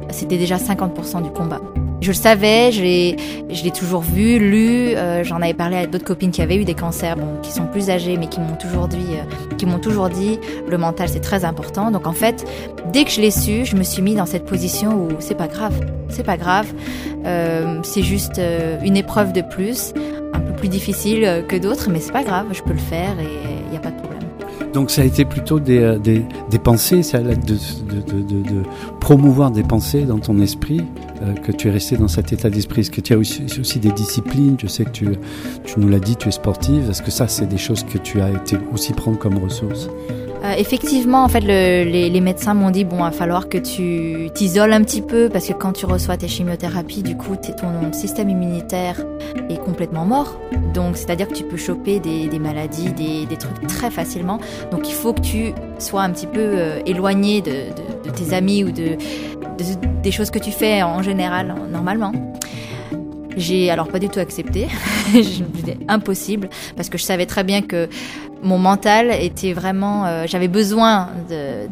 c'était 0.09 0.37
déjà 0.37 0.57
50% 0.57 1.23
du 1.23 1.29
combat. 1.29 1.61
Je 2.05 2.11
le 2.11 2.15
savais, 2.15 2.71
je 2.71 2.83
l'ai, 2.83 3.71
toujours 3.71 4.01
vu, 4.01 4.37
lu. 4.37 4.95
euh, 4.95 5.23
j'en 5.23 5.41
avais 5.41 5.55
parlé 5.55 5.77
à 5.77 5.87
d'autres 5.87 6.05
copines 6.05 6.29
qui 6.29 6.43
avaient 6.43 6.55
eu 6.55 6.63
des 6.63 6.75
cancers, 6.75 7.15
qui 7.41 7.51
sont 7.51 7.65
plus 7.65 7.89
âgées, 7.89 8.15
mais 8.17 8.27
qui 8.27 8.39
m'ont 8.39 8.55
toujours 8.55 8.87
dit, 8.87 8.97
euh, 9.13 9.55
qui 9.57 9.65
m'ont 9.65 9.79
toujours 9.79 10.09
dit, 10.09 10.39
le 10.69 10.77
mental 10.77 11.09
c'est 11.09 11.19
très 11.19 11.45
important. 11.45 11.89
Donc 11.89 12.05
en 12.05 12.13
fait, 12.13 12.45
dès 12.93 13.05
que 13.05 13.09
je 13.09 13.21
l'ai 13.21 13.31
su, 13.31 13.65
je 13.65 13.75
me 13.75 13.81
suis 13.81 14.03
mis 14.03 14.13
dans 14.13 14.27
cette 14.27 14.45
position 14.45 14.93
où 14.93 15.07
c'est 15.17 15.35
pas 15.35 15.47
grave, 15.47 15.73
c'est 16.09 16.23
pas 16.23 16.37
grave, 16.37 16.71
euh, 17.25 17.79
c'est 17.81 18.03
juste 18.03 18.37
euh, 18.37 18.77
une 18.83 18.97
épreuve 18.97 19.33
de 19.33 19.41
plus, 19.41 19.91
un 20.33 20.39
peu 20.39 20.53
plus 20.53 20.69
difficile 20.69 21.43
que 21.47 21.55
d'autres, 21.55 21.89
mais 21.89 21.99
c'est 21.99 22.13
pas 22.13 22.23
grave, 22.23 22.45
je 22.51 22.61
peux 22.61 22.73
le 22.73 22.77
faire 22.77 23.19
et 23.19 23.63
il 23.65 23.71
n'y 23.71 23.77
a 23.77 23.81
pas 23.81 23.89
de 23.89 23.97
problème. 23.99 24.24
Donc 24.75 24.91
ça 24.91 25.03
a 25.03 25.05
été 25.05 25.23
plutôt 25.23 25.61
des, 25.61 25.79
euh, 25.79 25.97
des, 25.97 26.59
pensées, 26.59 26.99
l'aide 27.13 27.45
de, 27.45 27.53
de, 27.53 28.21
de, 28.21 28.41
de, 28.43 28.63
promouvoir 28.99 29.49
des 29.49 29.63
pensées 29.63 30.03
dans 30.03 30.19
ton 30.19 30.37
esprit 30.41 30.81
euh, 31.21 31.33
que 31.33 31.53
tu 31.53 31.69
es 31.69 31.71
resté 31.71 31.95
dans 31.95 32.09
cet 32.09 32.33
état 32.33 32.49
d'esprit. 32.49 32.81
Est-ce 32.81 32.91
que 32.91 32.99
tu 32.99 33.13
as 33.13 33.17
aussi, 33.17 33.45
aussi 33.57 33.79
des 33.79 33.93
disciplines? 33.93 34.57
Je 34.61 34.67
sais 34.67 34.83
que 34.83 34.89
tu, 34.89 35.07
tu 35.63 35.79
nous 35.79 35.87
l'as 35.87 36.01
dit, 36.01 36.17
tu 36.17 36.27
es 36.27 36.31
sportive. 36.31 36.89
Est-ce 36.89 37.01
que 37.01 37.09
ça, 37.09 37.29
c'est 37.29 37.45
des 37.47 37.57
choses 37.57 37.85
que 37.85 37.97
tu 37.97 38.19
as 38.19 38.29
été 38.29 38.57
aussi 38.73 38.91
prendre 38.91 39.17
comme 39.17 39.37
ressources 39.37 39.87
Euh, 40.45 40.53
effectivement, 40.57 41.23
en 41.23 41.27
fait, 41.27 41.41
le- 41.41 41.89
les, 41.89 42.21
médecins 42.21 42.53
m'ont 42.53 42.69
dit 42.69 42.83
bon, 42.83 42.97
il 42.97 43.03
va 43.03 43.11
falloir 43.11 43.49
que 43.49 43.57
tu 43.57 44.29
t'isoles 44.33 44.73
un 44.73 44.81
petit 44.83 45.01
peu 45.01 45.27
parce 45.29 45.47
que 45.47 45.53
quand 45.53 45.71
tu 45.73 45.85
reçois 45.85 46.17
tes 46.17 46.27
chimiothérapies, 46.27 47.01
du 47.01 47.17
coup, 47.17 47.35
ton 47.35 47.91
système 47.93 48.29
immunitaire 48.29 49.03
est 49.49 49.57
complètement 49.57 50.05
mort. 50.05 50.39
Donc, 50.73 50.97
c'est-à-dire 50.97 51.29
que 51.29 51.33
tu 51.33 51.43
peux 51.43 51.57
choper 51.57 51.99
des, 51.99 52.39
maladies, 52.39 52.91
des, 52.91 53.37
trucs 53.37 53.65
très 53.67 53.89
facilement. 53.89 54.39
Donc, 54.71 54.87
il 54.87 54.93
faut 54.93 55.13
que 55.13 55.21
tu 55.21 55.53
sois 55.79 56.03
un 56.03 56.11
petit 56.11 56.27
peu 56.27 56.39
euh, 56.39 56.79
éloigné 56.85 57.41
de, 57.41 58.11
tes 58.11 58.35
amis 58.35 58.63
ou 58.63 58.71
de- 58.71 58.97
des 60.03 60.11
choses 60.11 60.29
que 60.29 60.39
tu 60.39 60.51
fais 60.51 60.83
en 60.83 61.01
général, 61.01 61.55
normalement. 61.71 62.11
J'ai 63.37 63.69
alors 63.69 63.87
pas 63.87 63.99
du 63.99 64.09
tout 64.09 64.19
accepté. 64.19 64.67
je 65.13 65.43
me 65.43 65.49
disais 65.49 65.77
impossible 65.87 66.49
parce 66.75 66.89
que 66.89 66.97
je 66.97 67.03
savais 67.03 67.25
très 67.25 67.43
bien 67.43 67.61
que 67.61 67.89
mon 68.45 68.59
mental 68.59 69.11
était 69.11 69.53
vraiment. 69.53 70.05
euh, 70.05 70.25
j'avais 70.27 70.47
besoin 70.47 71.09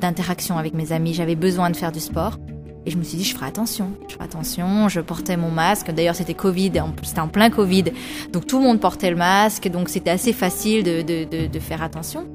d'interaction 0.02 0.58
avec 0.58 0.74
mes 0.74 0.92
amis, 0.92 1.14
j'avais 1.14 1.36
besoin 1.36 1.70
de 1.70 1.76
faire 1.76 1.92
du 1.92 2.00
sport. 2.00 2.38
Et 2.86 2.92
je 2.92 2.98
me 2.98 3.04
suis 3.04 3.18
dit, 3.18 3.24
je 3.24 3.34
ferai 3.34 3.46
attention. 3.46 3.92
Je 4.10 4.16
ferai 4.16 4.26
attention. 4.26 4.90
Je 4.90 5.00
portais 5.00 5.38
mon 5.38 5.50
masque. 5.50 5.92
D'ailleurs, 5.92 6.16
c'était 6.16 6.34
Covid. 6.34 6.74
C'était 7.04 7.22
en 7.22 7.30
plein 7.30 7.50
Covid. 7.50 7.86
Donc, 8.34 8.46
tout 8.46 8.58
le 8.58 8.66
monde 8.66 8.82
portait 8.82 9.10
le 9.10 9.16
masque. 9.16 9.70
Donc, 9.70 9.88
c'était 9.88 10.10
assez 10.10 10.34
facile 10.34 10.84
de, 10.84 11.60
faire 11.60 11.82
attention. 11.82 12.28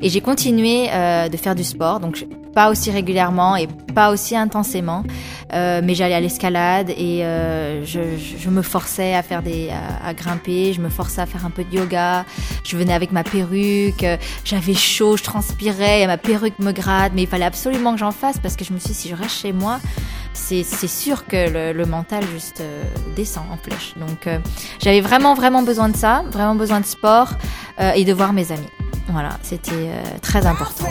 Et 0.00 0.08
j'ai 0.08 0.22
continué 0.22 0.86
euh, 0.90 1.28
de 1.28 1.36
faire 1.36 1.54
du 1.54 1.64
sport. 1.64 2.00
Donc, 2.00 2.26
pas 2.54 2.70
aussi 2.70 2.90
régulièrement 2.90 3.56
et 3.56 3.66
pas 3.94 4.10
aussi 4.10 4.36
intensément. 4.36 5.02
Euh, 5.54 5.80
mais 5.84 5.94
j'allais 5.94 6.14
à 6.14 6.20
l'escalade 6.20 6.90
et 6.90 7.24
euh, 7.24 7.84
je, 7.84 8.00
je- 8.38 8.48
me 8.48 8.62
forçais 8.62 9.14
à 9.14 9.22
faire 9.22 9.42
des, 9.42 9.70
à, 10.04 10.12
grimper. 10.14 10.72
Je 10.72 10.80
me 10.80 10.88
forçais 10.88 11.20
à 11.20 11.26
faire 11.26 11.44
un 11.46 11.50
peu 11.50 11.64
de 11.64 11.74
yoga. 11.76 12.24
Je 12.64 12.76
venais 12.76 12.92
avec 12.94 13.12
ma 13.12 13.22
perruque, 13.24 14.04
j'avais 14.44 14.74
chaud, 14.74 15.16
je 15.16 15.22
transpirais, 15.22 16.06
ma 16.06 16.18
perruque 16.18 16.58
me 16.58 16.72
gratte, 16.72 17.12
mais 17.14 17.22
il 17.22 17.28
fallait 17.28 17.44
absolument 17.46 17.92
que 17.92 17.98
j'en 17.98 18.10
fasse 18.12 18.38
parce 18.38 18.56
que 18.56 18.64
je 18.64 18.72
me 18.72 18.78
suis 18.78 18.90
dit, 18.90 18.94
si 18.94 19.08
je 19.08 19.14
reste 19.14 19.36
chez 19.40 19.52
moi, 19.52 19.78
c'est 20.34 20.64
sûr 20.64 21.26
que 21.26 21.48
le, 21.50 21.72
le 21.72 21.86
mental 21.86 22.24
juste 22.32 22.60
euh, 22.60 22.82
descend 23.16 23.44
en 23.52 23.56
flèche. 23.56 23.94
Donc 23.96 24.26
euh, 24.26 24.38
j'avais 24.82 25.00
vraiment, 25.00 25.34
vraiment 25.34 25.62
besoin 25.62 25.88
de 25.88 25.96
ça, 25.96 26.22
vraiment 26.30 26.54
besoin 26.54 26.80
de 26.80 26.86
sport 26.86 27.30
euh, 27.80 27.92
et 27.92 28.04
de 28.04 28.12
voir 28.12 28.32
mes 28.32 28.52
amis. 28.52 28.68
Voilà, 29.08 29.30
c'était 29.42 29.90
très 30.22 30.46
important. 30.46 30.86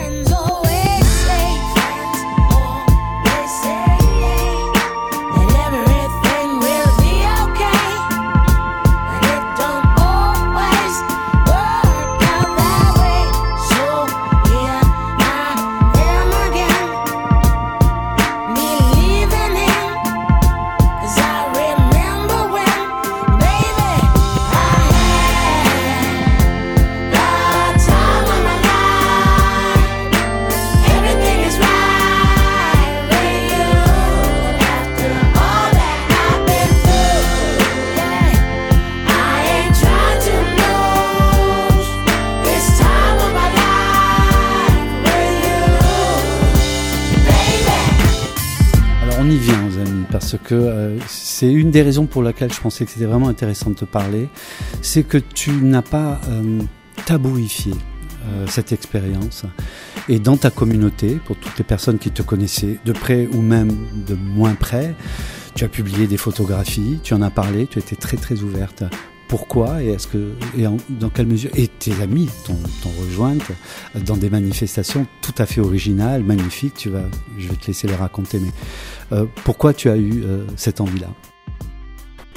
Que 50.36 50.54
euh, 50.54 50.98
c'est 51.06 51.52
une 51.52 51.70
des 51.70 51.82
raisons 51.82 52.06
pour 52.06 52.22
laquelle 52.22 52.52
je 52.52 52.60
pensais 52.60 52.84
que 52.84 52.90
c'était 52.90 53.06
vraiment 53.06 53.28
intéressant 53.28 53.70
de 53.70 53.74
te 53.74 53.84
parler, 53.84 54.28
c'est 54.80 55.02
que 55.02 55.18
tu 55.18 55.50
n'as 55.50 55.82
pas 55.82 56.20
euh, 56.28 56.60
tabouifié 57.06 57.72
euh, 58.26 58.46
cette 58.46 58.72
expérience. 58.72 59.44
Et 60.08 60.18
dans 60.18 60.36
ta 60.36 60.50
communauté, 60.50 61.20
pour 61.24 61.36
toutes 61.36 61.58
les 61.58 61.64
personnes 61.64 61.98
qui 61.98 62.10
te 62.10 62.22
connaissaient 62.22 62.78
de 62.84 62.92
près 62.92 63.26
ou 63.26 63.40
même 63.40 63.70
de 64.06 64.14
moins 64.14 64.54
près, 64.54 64.94
tu 65.54 65.64
as 65.64 65.68
publié 65.68 66.06
des 66.06 66.16
photographies, 66.16 67.00
tu 67.02 67.14
en 67.14 67.22
as 67.22 67.30
parlé, 67.30 67.66
tu 67.66 67.78
étais 67.78 67.96
très 67.96 68.16
très 68.16 68.40
ouverte. 68.42 68.84
Pourquoi 69.32 69.82
et 69.82 69.88
est-ce 69.88 70.08
que 70.08 70.34
et 70.58 70.66
dans 70.90 71.08
quelle 71.08 71.26
mesure 71.26 71.50
et 71.54 71.66
tes 71.66 72.02
amis 72.02 72.28
t'ont 72.44 72.90
rejointe 73.00 73.50
dans 74.04 74.18
des 74.18 74.28
manifestations 74.28 75.06
tout 75.22 75.32
à 75.38 75.46
fait 75.46 75.62
originales, 75.62 76.22
magnifiques. 76.22 76.74
Tu 76.74 76.90
vas, 76.90 77.04
je 77.38 77.48
vais 77.48 77.56
te 77.56 77.68
laisser 77.68 77.88
les 77.88 77.94
raconter, 77.94 78.38
mais 78.38 78.50
euh, 79.12 79.24
pourquoi 79.44 79.72
tu 79.72 79.88
as 79.88 79.96
eu 79.96 80.22
euh, 80.22 80.44
cette 80.56 80.82
envie-là? 80.82 81.06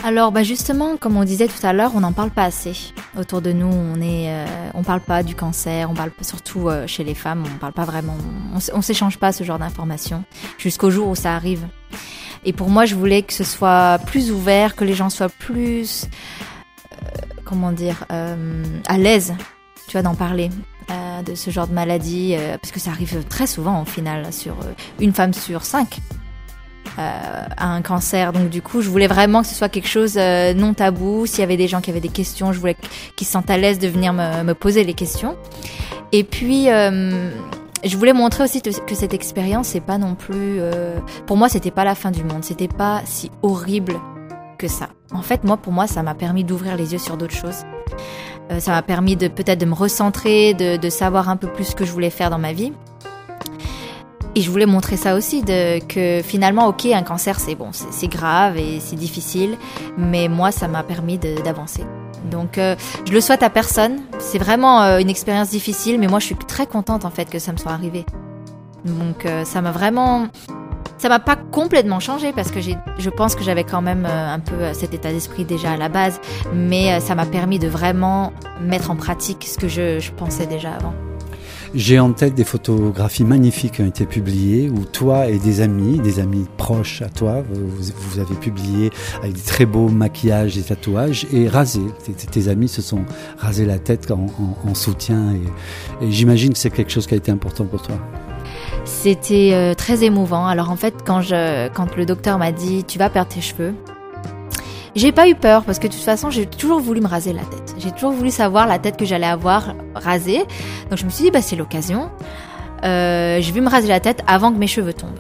Alors, 0.06 0.32
bah 0.32 0.44
justement, 0.44 0.96
comme 0.96 1.18
on 1.18 1.26
disait 1.26 1.50
tout 1.50 1.68
à 1.68 1.74
l'heure, 1.74 1.92
on 1.96 2.00
n'en 2.00 2.14
parle 2.14 2.30
pas 2.30 2.46
assez. 2.46 2.94
Autour 3.20 3.42
de 3.42 3.52
nous, 3.52 3.68
on 3.68 4.00
est, 4.00 4.30
euh, 4.30 4.46
on 4.74 4.84
parle 4.84 5.02
pas 5.02 5.22
du 5.22 5.36
cancer, 5.36 5.92
on 5.92 5.96
parle 5.96 6.12
surtout 6.22 6.70
chez 6.88 7.04
les 7.04 7.14
femmes, 7.14 7.44
on 7.54 7.58
parle 7.58 7.74
pas 7.74 7.84
vraiment, 7.84 8.16
on, 8.54 8.60
on 8.74 8.82
s'échange 8.82 9.18
pas 9.18 9.34
ce 9.34 9.44
genre 9.44 9.60
d'informations 9.60 10.24
jusqu'au 10.58 10.92
jour 10.92 11.10
où 11.10 11.16
ça 11.16 11.36
arrive. 11.36 11.68
Et 12.46 12.54
pour 12.54 12.70
moi, 12.70 12.86
je 12.86 12.96
voulais 12.96 13.22
que 13.24 13.34
ce 13.34 13.44
soit 13.44 14.00
plus 14.06 14.32
ouvert, 14.32 14.78
que 14.78 14.86
les 14.86 14.94
gens 14.94 15.10
soient 15.10 15.28
plus, 15.28 16.08
comment 17.46 17.72
dire, 17.72 18.06
euh, 18.12 18.64
à 18.88 18.98
l'aise, 18.98 19.34
tu 19.88 19.94
vois, 19.94 20.02
d'en 20.02 20.16
parler. 20.16 20.50
euh, 20.92 21.24
de 21.24 21.34
ce 21.34 21.50
genre 21.50 21.68
de 21.68 21.74
maladie, 21.74 22.36
euh, 22.38 22.58
parce 22.62 22.72
que 22.72 22.80
ça 22.80 22.92
arrive 22.92 23.24
très 23.28 23.48
souvent 23.48 23.82
au 23.82 23.86
final, 23.86 24.32
sur 24.32 24.56
une 25.00 25.14
femme 25.14 25.34
sur 25.34 25.64
cinq 25.64 26.00
un 26.98 27.82
cancer. 27.82 28.32
Donc 28.32 28.50
du 28.50 28.62
coup, 28.62 28.82
je 28.82 28.90
voulais 28.90 29.08
vraiment 29.08 29.42
que 29.42 29.48
ce 29.48 29.56
soit 29.56 29.68
quelque 29.68 29.88
chose 29.88 30.16
non 30.56 30.74
tabou. 30.76 31.26
S'il 31.26 31.40
y 31.40 31.44
avait 31.44 31.58
des 31.58 31.68
gens 31.68 31.82
qui 31.82 31.90
avaient 31.90 32.00
des 32.00 32.08
questions, 32.08 32.54
je 32.54 32.60
voulais 32.60 32.78
qu'ils 33.16 33.26
se 33.26 33.34
sentent 33.34 33.50
à 33.50 33.58
l'aise 33.58 33.80
de 33.80 33.88
venir 33.88 34.14
me, 34.14 34.54
poser 34.54 34.84
les 34.84 34.94
questions. 34.94 35.36
Et 36.12 36.24
puis, 36.24 36.68
je 36.68 37.98
voulais 37.98 38.14
montrer 38.14 38.44
aussi 38.44 38.62
que 38.62 38.96
cette 38.96 39.14
expérience, 39.14 39.70
c'est 39.70 39.82
pas 39.82 39.98
non 39.98 40.16
plus, 40.16 40.62
pour 41.26 41.36
moi, 41.36 41.50
c'était 41.50 41.72
pas 41.72 41.84
la 41.84 41.96
fin 41.96 42.12
du 42.12 42.24
monde. 42.24 42.46
C'était 42.46 42.70
pas 42.70 43.02
si 43.06 43.30
horrible 43.42 44.00
que 44.58 44.68
ça. 44.68 44.90
En 45.12 45.22
fait, 45.22 45.44
moi, 45.44 45.58
pour 45.58 45.74
moi, 45.74 45.88
ça 45.88 46.04
m'a 46.04 46.16
permis 46.16 46.44
d'ouvrir 46.44 46.76
les 46.76 46.94
yeux 46.94 47.00
sur 47.00 47.18
d'autres 47.18 47.36
choses. 47.36 47.64
Euh, 48.52 48.60
ça 48.60 48.72
m'a 48.72 48.82
permis 48.82 49.16
de 49.16 49.28
peut-être 49.28 49.60
de 49.60 49.66
me 49.66 49.74
recentrer, 49.74 50.54
de, 50.54 50.90
savoir 50.90 51.30
un 51.30 51.38
peu 51.38 51.48
plus 51.48 51.66
ce 51.66 51.76
que 51.76 51.86
je 51.86 51.92
voulais 51.92 52.10
faire 52.10 52.30
dans 52.30 52.38
ma 52.38 52.54
vie. 52.54 52.74
Et 54.36 54.42
je 54.42 54.52
voulais 54.52 54.66
montrer 54.66 54.98
ça 54.98 55.16
aussi, 55.16 55.44
que 55.44 56.22
finalement, 56.22 56.68
ok, 56.68 56.88
un 56.88 57.04
cancer, 57.04 57.40
c'est 57.40 57.56
bon, 57.56 57.70
c'est 57.72 58.10
grave 58.10 58.58
et 58.58 58.82
c'est 58.82 58.98
difficile, 58.98 59.58
mais 59.98 60.28
moi, 60.28 60.52
ça 60.52 60.68
m'a 60.68 60.84
permis 60.84 61.18
d'avancer. 61.18 61.86
Donc, 62.30 62.58
euh, 62.58 62.76
je 63.06 63.14
le 63.14 63.22
souhaite 63.22 63.44
à 63.44 63.50
personne. 63.50 64.02
C'est 64.20 64.38
vraiment 64.38 64.82
euh, 64.82 64.98
une 64.98 65.10
expérience 65.10 65.52
difficile, 65.52 66.00
mais 66.00 66.08
moi, 66.08 66.20
je 66.20 66.26
suis 66.26 66.36
très 66.36 66.68
contente 66.68 67.06
en 67.06 67.12
fait 67.12 67.30
que 67.30 67.40
ça 67.40 67.54
me 67.54 67.58
soit 67.58 67.72
arrivé. 67.72 68.06
Donc, 68.84 69.26
ça 69.46 69.62
m'a 69.62 69.72
vraiment, 69.72 70.28
ça 70.98 71.10
m'a 71.10 71.20
pas 71.20 71.36
complètement 71.36 72.00
changé 72.00 72.32
parce 72.34 72.52
que 72.52 72.60
je 72.62 73.10
pense 73.10 73.36
que 73.36 73.44
j'avais 73.44 73.64
quand 73.64 73.82
même 73.82 74.06
euh, 74.06 74.34
un 74.34 74.40
peu 74.40 74.56
euh, 74.56 74.74
cet 74.74 74.94
état 74.94 75.12
d'esprit 75.12 75.44
déjà 75.46 75.72
à 75.72 75.78
la 75.78 75.90
base, 75.90 76.20
mais 76.54 76.94
euh, 76.94 77.00
ça 77.00 77.16
m'a 77.16 77.26
permis 77.26 77.60
de 77.60 77.68
vraiment 77.68 78.32
mettre 78.62 78.92
en 78.92 78.96
pratique 78.96 79.46
ce 79.46 79.58
que 79.58 79.68
je, 79.68 80.12
pensais 80.12 80.46
déjà 80.46 80.72
avant. 80.74 80.94
J'ai 81.74 82.00
en 82.00 82.14
tête 82.14 82.36
des 82.36 82.46
photographies 82.46 83.26
magnifiques 83.26 83.74
qui 83.74 83.82
ont 83.82 83.88
été 83.88 84.06
publiées 84.06 84.70
où 84.70 84.86
toi 84.86 85.28
et 85.28 85.38
des 85.40 85.60
amis, 85.60 86.00
des 86.00 86.20
amis 86.22 86.46
proches 86.56 87.02
à 87.02 87.10
toi, 87.10 87.44
vous, 87.52 87.92
vous 87.94 88.20
avez 88.20 88.36
publié 88.36 88.92
avec 89.22 89.34
des 89.34 89.42
très 89.42 89.66
beaux 89.66 89.90
maquillages 89.90 90.58
et 90.58 90.62
tatouages 90.62 91.28
et 91.34 91.50
rasé. 91.50 91.82
Tes, 92.32 92.48
amis 92.48 92.70
se 92.70 92.82
sont 92.82 93.04
rasés 93.38 93.66
la 93.66 93.80
tête 93.80 94.10
en, 94.12 94.28
en- 94.40 94.70
en 94.70 94.74
soutien 94.74 95.34
et 96.02 96.12
j'imagine 96.12 96.54
que 96.54 96.60
c'est 96.60 96.70
quelque 96.70 96.92
chose 96.92 97.08
qui 97.08 97.14
a 97.16 97.18
été 97.18 97.32
important 97.32 97.66
pour 97.66 97.82
toi. 97.82 97.98
C'était 98.86 99.52
euh, 99.54 99.74
très 99.74 100.04
émouvant. 100.04 100.46
Alors 100.48 100.70
en 100.70 100.76
fait, 100.76 100.96
quand, 101.06 101.22
je, 101.22 101.68
quand 101.70 101.96
le 101.96 102.06
docteur 102.06 102.38
m'a 102.38 102.52
dit 102.52 102.84
tu 102.84 103.00
vas 103.00 103.10
perdre 103.10 103.30
tes 103.30 103.42
cheveux, 103.42 103.74
j'ai 104.96 105.12
pas 105.12 105.28
eu 105.28 105.36
peur 105.36 105.64
parce 105.64 105.80
que 105.80 105.88
de 105.88 105.92
toute 105.92 106.04
façon, 106.04 106.30
j'ai 106.30 106.46
toujours 106.46 106.80
voulu 106.80 107.02
me 107.02 107.08
raser 107.08 107.34
la 107.34 107.42
tête. 107.42 107.76
J'ai 107.80 107.92
toujours 107.92 108.12
voulu 108.12 108.32
savoir 108.32 108.68
la 108.68 108.80
tête 108.80 108.96
que 108.96 109.06
j'allais 109.06 109.26
avoir 109.26 109.76
rasée. 109.96 110.46
Donc 110.90 111.00
je 111.00 111.06
me 111.06 111.10
suis 111.10 111.26
dit 111.26 111.32
bah 111.32 111.42
c'est 111.42 111.56
l'occasion. 111.56 112.10
Euh, 112.84 113.42
je 113.42 113.52
me 113.52 113.70
raser 113.70 113.88
la 113.88 114.00
tête 114.00 114.24
avant 114.28 114.54
que 114.54 114.58
mes 114.58 114.68
cheveux 114.68 114.94
tombent. 114.94 115.12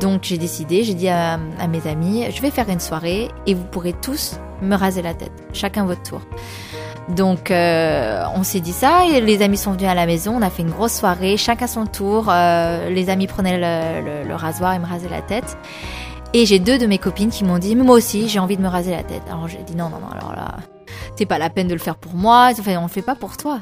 Donc 0.00 0.24
j'ai 0.24 0.36
décidé, 0.36 0.82
j'ai 0.82 0.94
dit 0.94 1.08
à 1.08 1.38
mes 1.70 1.86
amis, 1.88 2.24
je 2.34 2.42
vais 2.42 2.50
faire 2.50 2.68
une 2.68 2.80
soirée 2.80 3.28
et 3.46 3.54
vous 3.54 3.64
pourrez 3.64 3.94
tous 3.94 4.36
me 4.60 4.74
raser 4.74 5.00
la 5.00 5.14
tête, 5.14 5.32
chacun 5.52 5.84
votre 5.84 6.02
tour. 6.02 6.20
Donc 7.08 7.50
euh, 7.52 8.24
on 8.34 8.42
s'est 8.42 8.58
dit 8.60 8.72
ça 8.72 9.04
et 9.06 9.20
les 9.20 9.40
amis 9.42 9.56
sont 9.56 9.72
venus 9.72 9.88
à 9.88 9.94
la 9.94 10.06
maison, 10.06 10.34
on 10.36 10.42
a 10.42 10.50
fait 10.50 10.62
une 10.62 10.70
grosse 10.70 10.92
soirée, 10.94 11.36
chacun 11.36 11.68
son 11.68 11.86
tour. 11.86 12.26
euh, 12.28 12.90
les 12.90 13.10
amis 13.10 13.28
prenaient 13.28 13.58
le, 13.58 14.04
le- 14.22 14.28
le 14.28 14.34
rasoir 14.34 14.74
et 14.74 14.78
me 14.80 14.86
rasaient 14.86 15.08
la 15.08 15.22
tête. 15.22 15.56
Et 16.34 16.44
j'ai 16.46 16.58
deux 16.58 16.78
de 16.78 16.86
mes 16.86 16.98
copines 16.98 17.30
qui 17.30 17.44
m'ont 17.44 17.58
dit, 17.58 17.76
moi 17.76 17.94
aussi 17.96 18.28
j'ai 18.28 18.40
envie 18.40 18.56
de 18.56 18.62
me 18.62 18.68
raser 18.68 18.90
la 18.90 19.04
tête. 19.04 19.22
Alors 19.28 19.46
j'ai 19.46 19.62
dit 19.62 19.76
non 19.76 19.88
non 19.88 20.00
non, 20.00 20.08
alors 20.10 20.32
là, 20.34 20.56
c'est 21.16 21.26
pas 21.26 21.38
la 21.38 21.48
peine 21.48 21.68
de 21.68 21.74
le 21.74 21.78
faire 21.80 21.94
pour 21.96 22.14
moi. 22.14 22.50
Enfin, 22.58 22.76
on 22.78 22.82
le 22.82 22.88
fait 22.88 23.02
pas 23.02 23.14
pour 23.14 23.36
toi. 23.36 23.60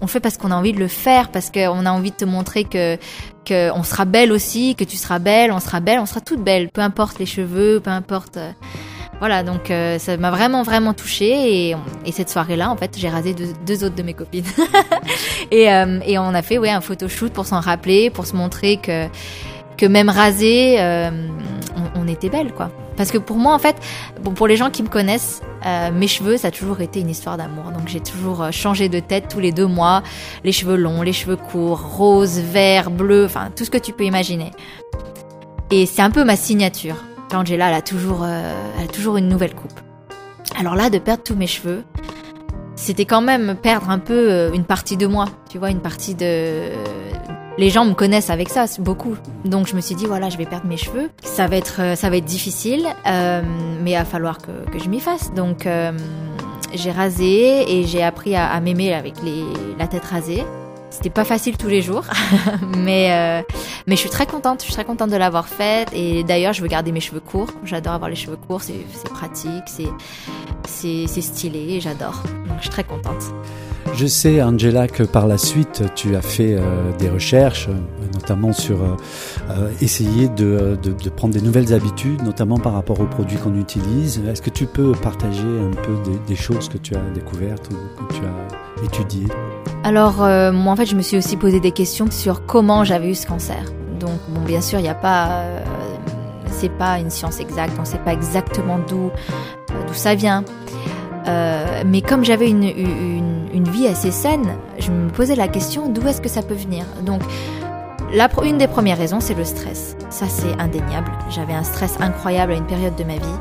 On 0.00 0.06
le 0.06 0.10
fait 0.10 0.20
parce 0.20 0.38
qu'on 0.38 0.50
a 0.50 0.54
envie 0.56 0.72
de 0.72 0.78
le 0.78 0.88
faire, 0.88 1.28
parce 1.30 1.50
qu'on 1.50 1.84
a 1.84 1.90
envie 1.90 2.10
de 2.12 2.16
te 2.16 2.24
montrer 2.24 2.64
que 2.64 2.96
que 3.44 3.70
on 3.72 3.82
sera 3.82 4.06
belle 4.06 4.32
aussi, 4.32 4.74
que 4.76 4.84
tu 4.84 4.96
seras 4.96 5.18
belle, 5.18 5.52
on 5.52 5.60
sera 5.60 5.80
belle, 5.80 5.98
on 5.98 6.06
sera 6.06 6.20
toutes 6.20 6.42
belles, 6.42 6.70
peu 6.70 6.80
importe 6.80 7.18
les 7.18 7.26
cheveux, 7.26 7.80
peu 7.80 7.90
importe. 7.90 8.38
Voilà, 9.20 9.42
donc 9.42 9.70
euh, 9.70 9.98
ça 9.98 10.16
m'a 10.16 10.30
vraiment 10.30 10.62
vraiment 10.62 10.94
touchée 10.94 11.70
et, 11.70 11.76
et 12.04 12.12
cette 12.12 12.30
soirée-là, 12.30 12.70
en 12.70 12.76
fait, 12.76 12.96
j'ai 12.96 13.08
rasé 13.08 13.34
deux, 13.34 13.84
autres 13.84 13.96
de 13.96 14.02
mes 14.02 14.14
copines 14.14 14.44
et 15.50 15.72
euh, 15.72 15.98
et 16.06 16.18
on 16.18 16.34
a 16.34 16.42
fait 16.42 16.58
ouais 16.58 16.70
un 16.70 16.80
photoshoot 16.80 17.32
pour 17.32 17.46
s'en 17.46 17.60
rappeler, 17.60 18.10
pour 18.10 18.26
se 18.26 18.36
montrer 18.36 18.76
que 18.76 19.06
que 19.76 19.86
même 19.86 20.08
rasé, 20.08 20.76
euh, 20.80 21.10
on, 21.94 22.08
était 22.08 22.28
belles 22.28 22.52
quoi. 22.52 22.70
Parce 22.96 23.12
que 23.12 23.18
pour 23.18 23.36
moi, 23.36 23.54
en 23.54 23.60
fait, 23.60 23.76
pour 24.34 24.48
les 24.48 24.56
gens 24.56 24.70
qui 24.70 24.82
me 24.82 24.88
connaissent, 24.88 25.40
mes 25.92 26.08
cheveux, 26.08 26.36
ça 26.36 26.48
a 26.48 26.50
toujours 26.50 26.80
été 26.80 26.98
une 26.98 27.10
histoire 27.10 27.36
d'amour. 27.36 27.70
Donc 27.70 27.86
j'ai 27.86 28.00
toujours 28.00 28.50
changé 28.50 28.88
de 28.88 28.98
tête 28.98 29.28
tous 29.28 29.38
les 29.38 29.52
deux 29.52 29.66
mois. 29.66 30.02
Les 30.42 30.50
cheveux 30.50 30.74
longs, 30.74 31.02
les 31.02 31.12
cheveux 31.12 31.36
courts, 31.36 31.80
rose, 31.80 32.40
vert, 32.40 32.90
bleu, 32.90 33.24
enfin 33.24 33.50
tout 33.54 33.64
ce 33.64 33.70
que 33.70 33.78
tu 33.78 33.92
peux 33.92 34.04
imaginer. 34.04 34.50
Et 35.70 35.86
c'est 35.86 36.02
un 36.02 36.10
peu 36.10 36.24
ma 36.24 36.34
signature. 36.34 36.96
Angela, 37.34 37.68
elle 37.68 37.74
a 37.74 37.82
toujours, 37.82 38.22
euh, 38.22 38.52
a 38.82 38.86
toujours 38.86 39.16
une 39.16 39.28
nouvelle 39.28 39.54
coupe. 39.54 39.78
Alors 40.58 40.74
là, 40.74 40.90
de 40.90 40.98
perdre 40.98 41.22
tous 41.22 41.34
mes 41.36 41.46
cheveux, 41.46 41.84
c'était 42.74 43.04
quand 43.04 43.20
même 43.20 43.56
perdre 43.56 43.90
un 43.90 43.98
peu 43.98 44.30
euh, 44.30 44.52
une 44.52 44.64
partie 44.64 44.96
de 44.96 45.06
moi. 45.06 45.26
Tu 45.50 45.58
vois, 45.58 45.70
une 45.70 45.80
partie 45.80 46.14
de. 46.14 46.70
Les 47.58 47.70
gens 47.70 47.84
me 47.84 47.94
connaissent 47.94 48.30
avec 48.30 48.48
ça, 48.48 48.66
beaucoup. 48.78 49.16
Donc 49.44 49.66
je 49.66 49.74
me 49.74 49.80
suis 49.80 49.96
dit 49.96 50.06
voilà, 50.06 50.28
je 50.28 50.38
vais 50.38 50.46
perdre 50.46 50.66
mes 50.66 50.76
cheveux. 50.76 51.10
Ça 51.22 51.48
va 51.48 51.56
être, 51.56 51.80
euh, 51.80 51.94
ça 51.96 52.08
va 52.08 52.16
être 52.16 52.24
difficile, 52.24 52.86
mais 53.04 53.90
il 53.92 53.96
va 53.96 54.04
falloir 54.04 54.38
que, 54.38 54.70
que 54.70 54.78
je 54.78 54.88
m'y 54.88 55.00
fasse. 55.00 55.34
Donc 55.34 55.66
j'ai 56.74 56.90
rasé 56.92 57.78
et 57.80 57.84
j'ai 57.84 58.02
appris 58.02 58.36
à, 58.36 58.46
à 58.46 58.60
m'aimer 58.60 58.94
avec 58.94 59.14
les, 59.22 59.42
la 59.76 59.88
tête 59.88 60.04
rasée. 60.04 60.44
C'était 60.90 61.10
pas 61.10 61.24
facile 61.24 61.56
tous 61.56 61.68
les 61.68 61.82
jours, 61.82 62.04
mais 62.78 63.12
euh, 63.12 63.42
mais 63.86 63.94
je 63.94 64.00
suis 64.00 64.10
très 64.10 64.26
contente. 64.26 64.60
Je 64.60 64.64
suis 64.64 64.72
très 64.74 64.84
contente 64.84 65.10
de 65.10 65.16
l'avoir 65.16 65.46
faite. 65.48 65.88
Et 65.92 66.24
d'ailleurs, 66.24 66.52
je 66.54 66.62
veux 66.62 66.68
garder 66.68 66.92
mes 66.92 67.00
cheveux 67.00 67.20
courts. 67.20 67.50
J'adore 67.64 67.92
avoir 67.92 68.08
les 68.10 68.16
cheveux 68.16 68.36
courts. 68.36 68.62
C'est 68.62 68.74
pratique, 69.12 69.64
c'est 70.66 71.20
stylé. 71.22 71.80
J'adore. 71.80 72.22
Donc 72.48 72.56
je 72.58 72.62
suis 72.62 72.70
très 72.70 72.84
contente. 72.84 73.22
Je 73.94 74.06
sais, 74.06 74.42
Angela, 74.42 74.86
que 74.86 75.02
par 75.02 75.26
la 75.26 75.38
suite, 75.38 75.82
tu 75.94 76.14
as 76.14 76.20
fait 76.20 76.54
euh, 76.58 76.92
des 76.98 77.08
recherches, 77.08 77.68
notamment 78.12 78.52
sur 78.52 78.76
euh, 78.82 79.70
essayer 79.80 80.28
de, 80.28 80.78
de- 80.82 80.92
de 80.92 81.08
prendre 81.08 81.32
des 81.32 81.40
nouvelles 81.40 81.72
habitudes, 81.72 82.22
notamment 82.22 82.58
par 82.58 82.74
rapport 82.74 83.00
aux 83.00 83.06
produits 83.06 83.38
qu'on 83.38 83.54
utilise. 83.58 84.20
Est-ce 84.28 84.42
que 84.42 84.50
tu 84.50 84.66
peux 84.66 84.92
partager 84.92 85.40
un 85.40 85.70
peu 85.82 85.94
des, 86.04 86.18
des 86.26 86.36
choses 86.36 86.68
que 86.68 86.76
tu 86.76 86.94
as 86.96 87.00
découvertes 87.14 87.70
ou 87.72 88.04
que 88.08 88.14
tu 88.14 88.20
as 88.20 88.67
Alors, 89.84 90.22
euh, 90.22 90.52
moi, 90.52 90.72
en 90.72 90.76
fait, 90.76 90.86
je 90.86 90.94
me 90.94 91.02
suis 91.02 91.16
aussi 91.16 91.36
posé 91.36 91.60
des 91.60 91.72
questions 91.72 92.10
sur 92.10 92.46
comment 92.46 92.84
j'avais 92.84 93.10
eu 93.10 93.14
ce 93.14 93.26
cancer. 93.26 93.62
Donc, 93.98 94.18
bon, 94.28 94.40
bien 94.42 94.60
sûr, 94.60 94.78
il 94.78 94.82
n'y 94.82 94.88
a 94.88 94.94
pas. 94.94 95.28
euh, 95.28 95.60
c'est 96.50 96.68
pas 96.70 96.98
une 96.98 97.10
science 97.10 97.40
exacte, 97.40 97.74
on 97.78 97.82
ne 97.82 97.86
sait 97.86 97.98
pas 97.98 98.12
exactement 98.12 98.78
d'où 98.88 99.10
euh, 99.70 99.92
ça 99.92 100.14
vient. 100.14 100.44
Mais 101.86 102.00
comme 102.00 102.24
j'avais 102.24 102.48
une, 102.48 102.64
une, 102.64 103.68
vie 103.68 103.86
assez 103.86 104.10
saine, 104.10 104.56
je 104.78 104.90
me 104.90 105.10
posais 105.10 105.36
la 105.36 105.46
question 105.46 105.90
d'où 105.90 106.06
est-ce 106.08 106.22
que 106.22 106.28
ça 106.28 106.40
peut 106.40 106.54
venir? 106.54 106.86
Donc, 107.04 107.20
la, 108.14 108.30
une 108.44 108.56
des 108.56 108.66
premières 108.66 108.96
raisons, 108.96 109.20
c'est 109.20 109.34
le 109.34 109.44
stress. 109.44 109.94
Ça, 110.08 110.24
c'est 110.26 110.58
indéniable. 110.58 111.12
J'avais 111.28 111.52
un 111.52 111.64
stress 111.64 111.98
incroyable 112.00 112.52
à 112.52 112.56
une 112.56 112.66
période 112.66 112.96
de 112.96 113.04
ma 113.04 113.16
vie 113.16 113.38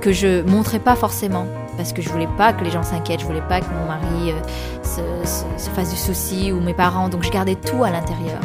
que 0.00 0.12
je 0.12 0.42
montrais 0.42 0.78
pas 0.78 0.94
forcément 0.94 1.46
parce 1.76 1.92
que 1.92 2.02
je 2.02 2.08
voulais 2.08 2.28
pas 2.38 2.52
que 2.52 2.62
les 2.64 2.70
gens 2.70 2.82
s'inquiètent, 2.82 3.20
je 3.20 3.26
voulais 3.26 3.42
pas 3.48 3.60
que 3.60 3.66
mon 3.66 3.86
mari 3.86 4.32
euh, 4.32 4.82
se, 4.82 5.28
se- 5.28 5.64
se 5.64 5.70
fasse 5.70 5.90
du 5.90 5.96
souci 5.96 6.52
ou 6.52 6.60
mes 6.60 6.74
parents. 6.74 7.08
Donc, 7.08 7.22
je 7.22 7.30
gardais 7.30 7.54
tout 7.56 7.82
à 7.84 7.90
l'intérieur. 7.90 8.38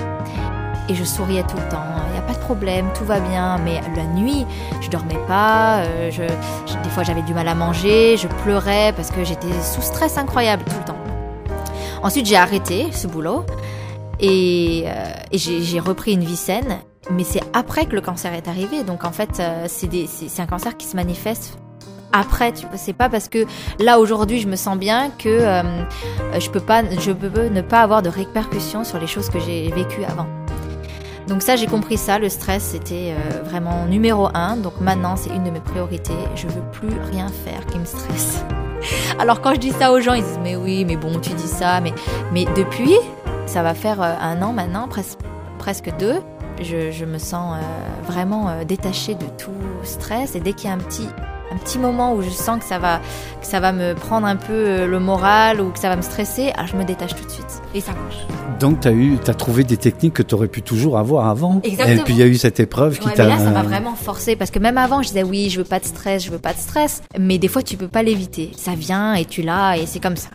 Et 0.90 0.96
je 0.96 1.04
souriais 1.04 1.44
tout 1.44 1.58
le 1.58 1.68
temps. 1.70 1.84
Il 2.08 2.14
n'y 2.14 2.18
a 2.20 2.22
pas 2.22 2.34
de 2.34 2.40
problème, 2.40 2.88
tout 2.98 3.04
va 3.04 3.20
bien. 3.20 3.58
Mais 3.66 3.82
la 3.96 4.06
nuit, 4.06 4.46
je 4.82 4.90
dormais 4.90 5.20
pas. 5.28 5.80
euh, 5.80 6.10
je, 6.12 6.22
des 6.24 6.90
fois, 6.90 7.04
j'avais 7.04 7.22
du 7.24 7.34
mal 7.34 7.48
à 7.50 7.56
manger. 7.56 8.16
Je 8.18 8.28
pleurais 8.44 8.94
parce 8.96 9.12
que 9.12 9.24
j'étais 9.26 9.52
sous 9.62 9.82
stress 9.82 10.18
incroyable 10.18 10.64
tout 10.64 10.76
le 10.80 10.86
temps. 10.86 10.98
Ensuite, 12.04 12.26
j'ai 12.26 12.38
arrêté 12.38 12.88
ce 12.94 13.08
boulot 13.08 13.44
et, 14.20 14.86
euh, 14.88 15.04
j'ai 15.34 15.80
repris 15.80 16.14
une 16.14 16.24
vie 16.24 16.38
saine. 16.38 16.78
Mais 17.12 17.24
c'est 17.24 17.42
après 17.54 17.86
que 17.86 17.96
le 17.96 18.02
cancer 18.02 18.34
est 18.34 18.48
arrivé. 18.48 18.84
Donc, 18.84 19.04
en 19.04 19.12
fait, 19.12 19.42
c'est 19.68 20.40
un 20.42 20.46
cancer 20.46 20.78
qui 20.78 20.86
se 20.88 20.96
manifeste 20.96 21.58
après. 22.12 22.52
Tu 22.52 22.66
c'est 22.76 22.94
pas 22.94 23.10
parce 23.10 23.30
que 23.30 23.46
là 23.80 24.00
aujourd'hui 24.00 24.40
je 24.40 24.48
me 24.48 24.56
sens 24.56 24.78
bien 24.78 25.12
que 25.18 25.30
euh, 25.30 25.64
je 26.40 26.50
peux 26.50 26.60
pas, 26.60 26.84
je 27.00 27.12
peux 27.12 27.48
ne 27.48 27.62
pas 27.62 27.82
avoir 27.82 28.02
de 28.02 28.10
répercussions 28.10 28.84
sur 28.84 29.00
les 29.00 29.08
choses 29.08 29.30
que 29.30 29.40
j'ai 29.40 29.72
vécues 29.72 30.04
avant. 30.04 30.28
Donc 31.28 31.42
ça, 31.42 31.58
j'ai 31.58 31.68
compris 31.68 31.98
ça. 31.98 32.20
Le 32.20 32.30
stress, 32.30 32.64
c'était 32.64 33.14
euh, 33.14 33.42
vraiment 33.44 33.86
numéro 33.86 34.30
un. 34.34 34.56
Donc 34.56 34.80
maintenant, 34.80 35.18
c'est 35.18 35.30
une 35.30 35.44
de 35.44 35.50
mes 35.50 35.60
priorités. 35.60 36.14
Je 36.36 36.48
veux 36.48 36.62
plus 36.72 36.98
rien 37.12 37.28
faire 37.28 37.66
qui 37.66 37.80
me 37.80 37.86
stresse. 37.86 38.44
Alors 39.20 39.42
quand 39.42 39.54
je 39.54 39.60
dis 39.60 39.72
ça 39.72 39.92
aux 39.92 40.00
gens, 40.00 40.14
ils 40.14 40.24
disent 40.24 40.40
mais 40.42 40.56
oui, 40.56 40.86
mais 40.86 40.96
bon, 40.96 41.20
tu 41.20 41.32
dis 41.32 41.48
ça, 41.48 41.82
mais 41.82 41.94
mais 42.32 42.46
depuis, 42.56 42.96
ça 43.46 43.62
va 43.62 43.74
faire 43.74 44.02
euh, 44.02 44.14
un 44.22 44.42
an 44.42 44.54
maintenant, 44.54 44.88
presque 44.88 45.20
presque 45.60 45.92
deux. 45.98 46.22
Je, 46.62 46.92
je 46.92 47.06
me 47.06 47.20
sens 47.20 47.56
vraiment 48.08 48.64
détachée 48.68 49.14
de 49.14 49.26
tout 49.38 49.52
stress 49.84 50.34
et 50.36 50.40
dès 50.40 50.54
qu'il 50.54 50.70
y 50.70 50.72
a 50.72 50.76
un 50.76 50.80
petit 50.80 51.08
un 51.52 51.58
petit 51.58 51.80
moment 51.80 52.14
où 52.14 52.22
je 52.22 52.30
sens 52.30 52.60
que 52.60 52.66
ça 52.66 52.80
va 52.80 53.00
que 53.40 53.48
ça 53.48 53.60
va 53.60 53.72
me 53.72 53.94
prendre 53.94 54.28
un 54.28 54.36
peu 54.36 54.54
euh, 54.54 54.88
le 54.88 55.00
moral 55.00 55.62
ou 55.62 55.72
que 55.72 55.80
ça 55.80 55.90
va 55.90 55.96
me 55.96 56.02
stresser, 56.02 56.52
ah, 56.58 56.66
je 56.66 56.76
me 56.76 56.84
détache 56.84 57.16
tout 57.16 57.24
de 57.24 57.30
suite 57.30 57.62
et 57.74 57.82
ça 57.82 57.94
marche. 57.94 58.18
Donc, 58.60 58.80
tu 58.82 58.88
as, 58.88 58.92
eu, 58.92 59.18
as 59.28 59.34
trouvé 59.36 59.64
des 59.64 59.78
techniques 59.78 60.14
que 60.16 60.24
tu 60.24 60.34
aurais 60.34 60.48
pu 60.48 60.64
toujours 60.64 60.98
avoir 60.98 61.28
avant. 61.28 61.62
Exactement. 61.64 62.02
Et 62.02 62.04
puis, 62.04 62.14
il 62.14 62.20
y 62.20 62.24
a 62.24 62.26
eu 62.26 62.36
cette 62.38 62.60
épreuve 62.60 62.98
qui 62.98 63.08
Ouais, 63.08 63.14
t'a... 63.14 63.26
là, 63.28 63.38
ça 63.38 63.52
m'a 63.52 63.62
vraiment 63.62 63.94
forcé 63.96 64.36
parce 64.36 64.50
que 64.50 64.60
même 64.60 64.78
avant, 64.78 65.04
je 65.04 65.10
disais 65.10 65.24
oui, 65.24 65.50
je 65.50 65.60
veux 65.60 65.66
pas 65.66 65.80
de 65.80 65.86
stress, 65.86 66.26
je 66.26 66.32
veux 66.32 66.40
pas 66.40 66.54
de 66.54 66.60
stress. 66.60 67.02
Mais 67.20 67.38
des 67.38 67.48
fois, 67.48 67.62
tu 67.62 67.78
peux 67.78 67.88
pas 67.88 68.02
l'éviter. 68.04 68.52
Ça 68.58 68.74
vient 68.74 69.14
et 69.14 69.26
tu 69.26 69.44
l'as 69.44 69.78
et 69.78 69.86
c'est 69.86 70.00
comme 70.00 70.18
ça. 70.18 70.30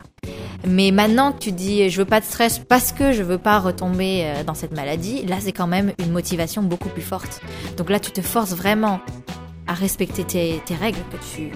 Mais 0.64 0.92
maintenant 0.92 1.32
que 1.32 1.38
tu 1.38 1.50
dis 1.50 1.90
je 1.90 1.98
veux 1.98 2.04
pas 2.04 2.20
de 2.20 2.24
stress 2.24 2.60
parce 2.60 2.92
que 2.92 3.10
je 3.10 3.24
veux 3.24 3.38
pas 3.38 3.58
retomber 3.58 4.22
euh, 4.22 4.44
dans 4.44 4.54
cette 4.54 4.72
maladie, 4.72 5.26
là, 5.26 5.36
c'est 5.40 5.50
quand 5.50 5.66
même 5.66 5.92
une 5.98 6.12
motivation 6.12 6.62
beaucoup 6.62 6.88
plus 6.88 7.02
forte. 7.02 7.40
Donc 7.76 7.90
là, 7.90 7.98
tu 7.98 8.12
te 8.12 8.20
forces 8.20 8.54
vraiment 8.54 9.00
à 9.72 9.74
respecter 9.74 10.24
tes, 10.24 10.74
règles 10.74 10.98
que 11.10 11.16
tu, 11.34 11.50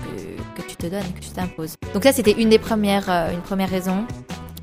que, 0.56 0.62
tu 0.66 0.76
te 0.76 0.86
donnes, 0.86 1.12
que 1.14 1.20
tu 1.20 1.28
t'imposes. 1.30 1.76
Donc 1.92 2.02
ça, 2.02 2.12
c'était 2.12 2.32
une 2.32 2.48
des 2.48 2.58
premières, 2.58 3.10
euh, 3.10 3.30
une 3.30 3.42
première 3.42 3.68
raison. 3.68 4.06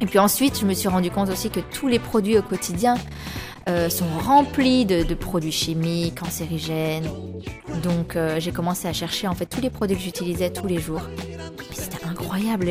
Et 0.02 0.08
puis 0.08 0.18
ensuite, 0.18 0.60
je 0.60 0.66
me 0.66 0.74
suis 0.74 0.90
rendu 0.90 1.12
compte 1.12 1.30
aussi 1.30 1.52
que 1.52 1.60
tous 1.60 1.88
les 1.88 2.00
produits 2.00 2.38
au 2.38 2.42
quotidien 2.42 2.96
euh, 3.70 3.90
sont 3.90 4.08
remplis 4.26 4.86
de, 4.86 5.14
produits 5.14 5.52
chimiques, 5.52 6.20
cancérigènes. 6.20 7.08
Donc 7.84 8.16
euh, 8.16 8.40
j'ai 8.40 8.52
commencé 8.52 8.88
à 8.88 8.94
chercher 8.94 9.28
en 9.28 9.36
fait 9.36 9.46
tous 9.46 9.62
les 9.62 9.70
produits 9.70 9.96
que 9.96 10.04
j'utilisais 10.04 10.50
tous 10.50 10.68
les 10.68 10.80
jours. 10.80 11.04
C'était 11.72 12.06
incroyable 12.06 12.70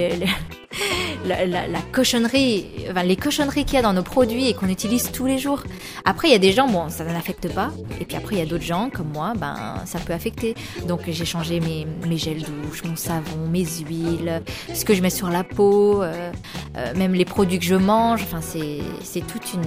la, 1.24 1.80
cochonnerie, 1.92 2.66
enfin, 2.90 3.02
les 3.02 3.16
cochonneries 3.16 3.64
qu'il 3.64 3.74
y 3.74 3.78
a 3.78 3.82
dans 3.82 3.92
nos 3.92 4.02
produits 4.02 4.48
et 4.48 4.54
qu'on 4.54 4.68
utilise 4.68 5.10
tous 5.12 5.26
les 5.26 5.38
jours. 5.38 5.62
Après 6.04 6.28
il 6.28 6.32
y 6.32 6.34
a 6.34 6.38
des 6.38 6.52
gens, 6.52 6.68
bon 6.68 6.88
ça 6.88 7.04
n'affecte 7.04 7.52
pas. 7.52 7.70
Et 8.00 8.04
puis 8.04 8.16
après 8.16 8.36
il 8.36 8.38
y 8.38 8.42
a 8.42 8.46
d'autres 8.46 8.64
gens 8.64 8.90
comme 8.90 9.08
moi, 9.08 9.32
ben 9.36 9.76
ça 9.84 9.98
peut 9.98 10.12
affecter. 10.12 10.54
Donc 10.86 11.02
j'ai 11.06 11.24
changé 11.24 11.60
mes, 11.60 11.86
gels 12.18 12.42
douche, 12.42 12.84
mon 12.84 12.96
savon, 12.96 13.48
mes 13.50 13.64
huiles, 13.64 14.42
ce 14.74 14.84
que 14.84 14.94
je 14.94 15.02
mets 15.02 15.10
sur 15.10 15.28
la 15.28 15.44
peau, 15.44 16.02
euh, 16.02 16.32
euh, 16.76 16.94
même 16.96 17.14
les 17.14 17.24
produits 17.24 17.58
que 17.58 17.64
je 17.64 17.74
mange. 17.74 18.22
Enfin 18.22 18.40
c'est 18.40 19.20
toute 19.26 19.54
une 19.54 19.62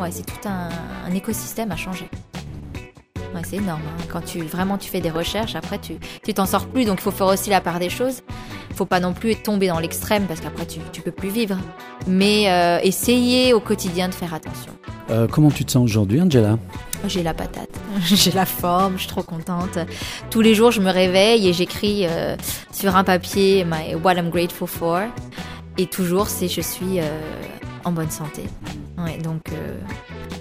Ouais, 0.00 0.10
c'est 0.10 0.26
tout 0.26 0.48
un, 0.48 0.70
écosystème 1.14 1.70
à 1.70 1.76
changer. 1.76 2.08
Ouais, 3.32 3.42
c'est 3.44 3.56
énorme. 3.56 3.82
hein. 3.86 4.04
Quand 4.10 4.22
tu 4.22 4.40
vraiment 4.40 4.76
tu 4.76 4.90
fais 4.90 5.00
des 5.00 5.10
recherches, 5.10 5.54
après 5.54 5.78
tu 5.78 5.94
tu 6.24 6.34
t'en 6.34 6.46
sors 6.46 6.66
plus, 6.66 6.84
donc 6.84 6.98
il 6.98 7.02
faut 7.02 7.12
faire 7.12 7.28
aussi 7.28 7.50
la 7.50 7.60
part 7.60 7.78
des 7.78 7.90
choses. 7.90 8.22
Il 8.74 8.76
faut 8.76 8.86
pas 8.86 8.98
non 8.98 9.12
plus 9.12 9.36
tomber 9.36 9.68
dans 9.68 9.78
l'extrême 9.78 10.24
parce 10.26 10.40
qu'après 10.40 10.66
tu 10.66 10.80
tu 10.92 11.00
peux 11.00 11.12
plus 11.12 11.28
vivre. 11.28 11.56
Mais 12.08 12.50
euh, 12.50 12.80
essayer 12.82 13.54
au 13.54 13.60
quotidien 13.60 14.08
de 14.08 14.14
faire 14.14 14.34
attention. 14.34 14.72
Euh, 15.10 15.28
comment 15.30 15.52
tu 15.52 15.64
te 15.64 15.70
sens 15.70 15.84
aujourd'hui, 15.84 16.20
Angela? 16.20 16.58
J'ai 17.06 17.22
la 17.22 17.34
patate, 17.34 17.70
j'ai 18.04 18.32
la 18.32 18.46
forme, 18.46 18.94
je 18.94 19.02
suis 19.02 19.08
trop 19.08 19.22
contente. 19.22 19.78
Tous 20.28 20.40
les 20.40 20.56
jours, 20.56 20.72
je 20.72 20.80
me 20.80 20.90
réveille 20.90 21.46
et 21.46 21.52
j'écris 21.52 22.04
euh, 22.08 22.34
sur 22.72 22.96
un 22.96 23.04
papier 23.04 23.64
my, 23.64 23.94
what 23.94 24.14
I'm 24.14 24.30
grateful 24.30 24.66
for. 24.66 25.02
Et 25.78 25.86
toujours, 25.86 26.26
c'est 26.26 26.48
je 26.48 26.60
suis 26.60 26.98
euh, 26.98 27.20
en 27.84 27.92
bonne 27.92 28.10
santé. 28.10 28.42
Ouais, 28.98 29.18
donc 29.18 29.52
euh, 29.52 29.78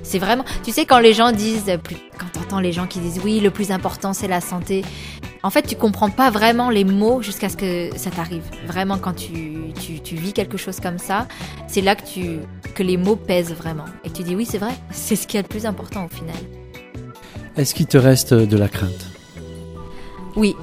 c'est 0.02 0.20
vraiment. 0.20 0.46
Tu 0.64 0.72
sais, 0.72 0.86
quand 0.86 1.00
les 1.00 1.14
gens 1.14 1.32
disent, 1.32 1.72
quand 2.18 2.32
t'entends 2.34 2.60
les 2.60 2.72
gens 2.72 2.88
qui 2.88 3.00
disent 3.00 3.22
oui, 3.24 3.42
le 3.42 3.52
plus 3.52 3.70
important 3.70 4.14
c'est 4.14 4.28
la 4.28 4.42
santé. 4.42 4.84
En 5.46 5.50
fait, 5.50 5.64
tu 5.64 5.76
comprends 5.76 6.10
pas 6.10 6.30
vraiment 6.30 6.70
les 6.70 6.86
mots 6.86 7.22
jusqu'à 7.22 7.50
ce 7.50 7.58
que 7.58 7.90
ça 7.98 8.10
t'arrive. 8.10 8.44
Vraiment, 8.66 8.98
quand 8.98 9.14
tu, 9.14 9.74
tu, 9.82 10.00
tu 10.00 10.16
vis 10.16 10.32
quelque 10.32 10.56
chose 10.58 10.80
comme 10.80 10.98
ça, 10.98 11.28
c'est 11.68 11.82
là 11.82 11.96
que 11.96 12.06
tu 12.06 12.40
que 12.76 12.82
les 12.82 12.96
mots 12.96 13.18
pèsent 13.18 13.54
vraiment. 13.54 13.86
Et 14.06 14.10
tu 14.10 14.24
dis 14.24 14.36
oui, 14.38 14.46
c'est 14.46 14.58
vrai. 14.58 14.72
C'est 14.92 15.18
ce 15.18 15.28
qui 15.28 15.36
est 15.36 15.42
le 15.42 15.48
plus 15.48 15.66
important 15.66 16.06
au 16.06 16.08
final. 16.08 16.36
Est-ce 17.58 17.76
qu'il 17.76 17.88
te 17.88 17.98
reste 17.98 18.34
de 18.34 18.58
la 18.58 18.70
crainte? 18.70 19.06
Oui. 20.38 20.56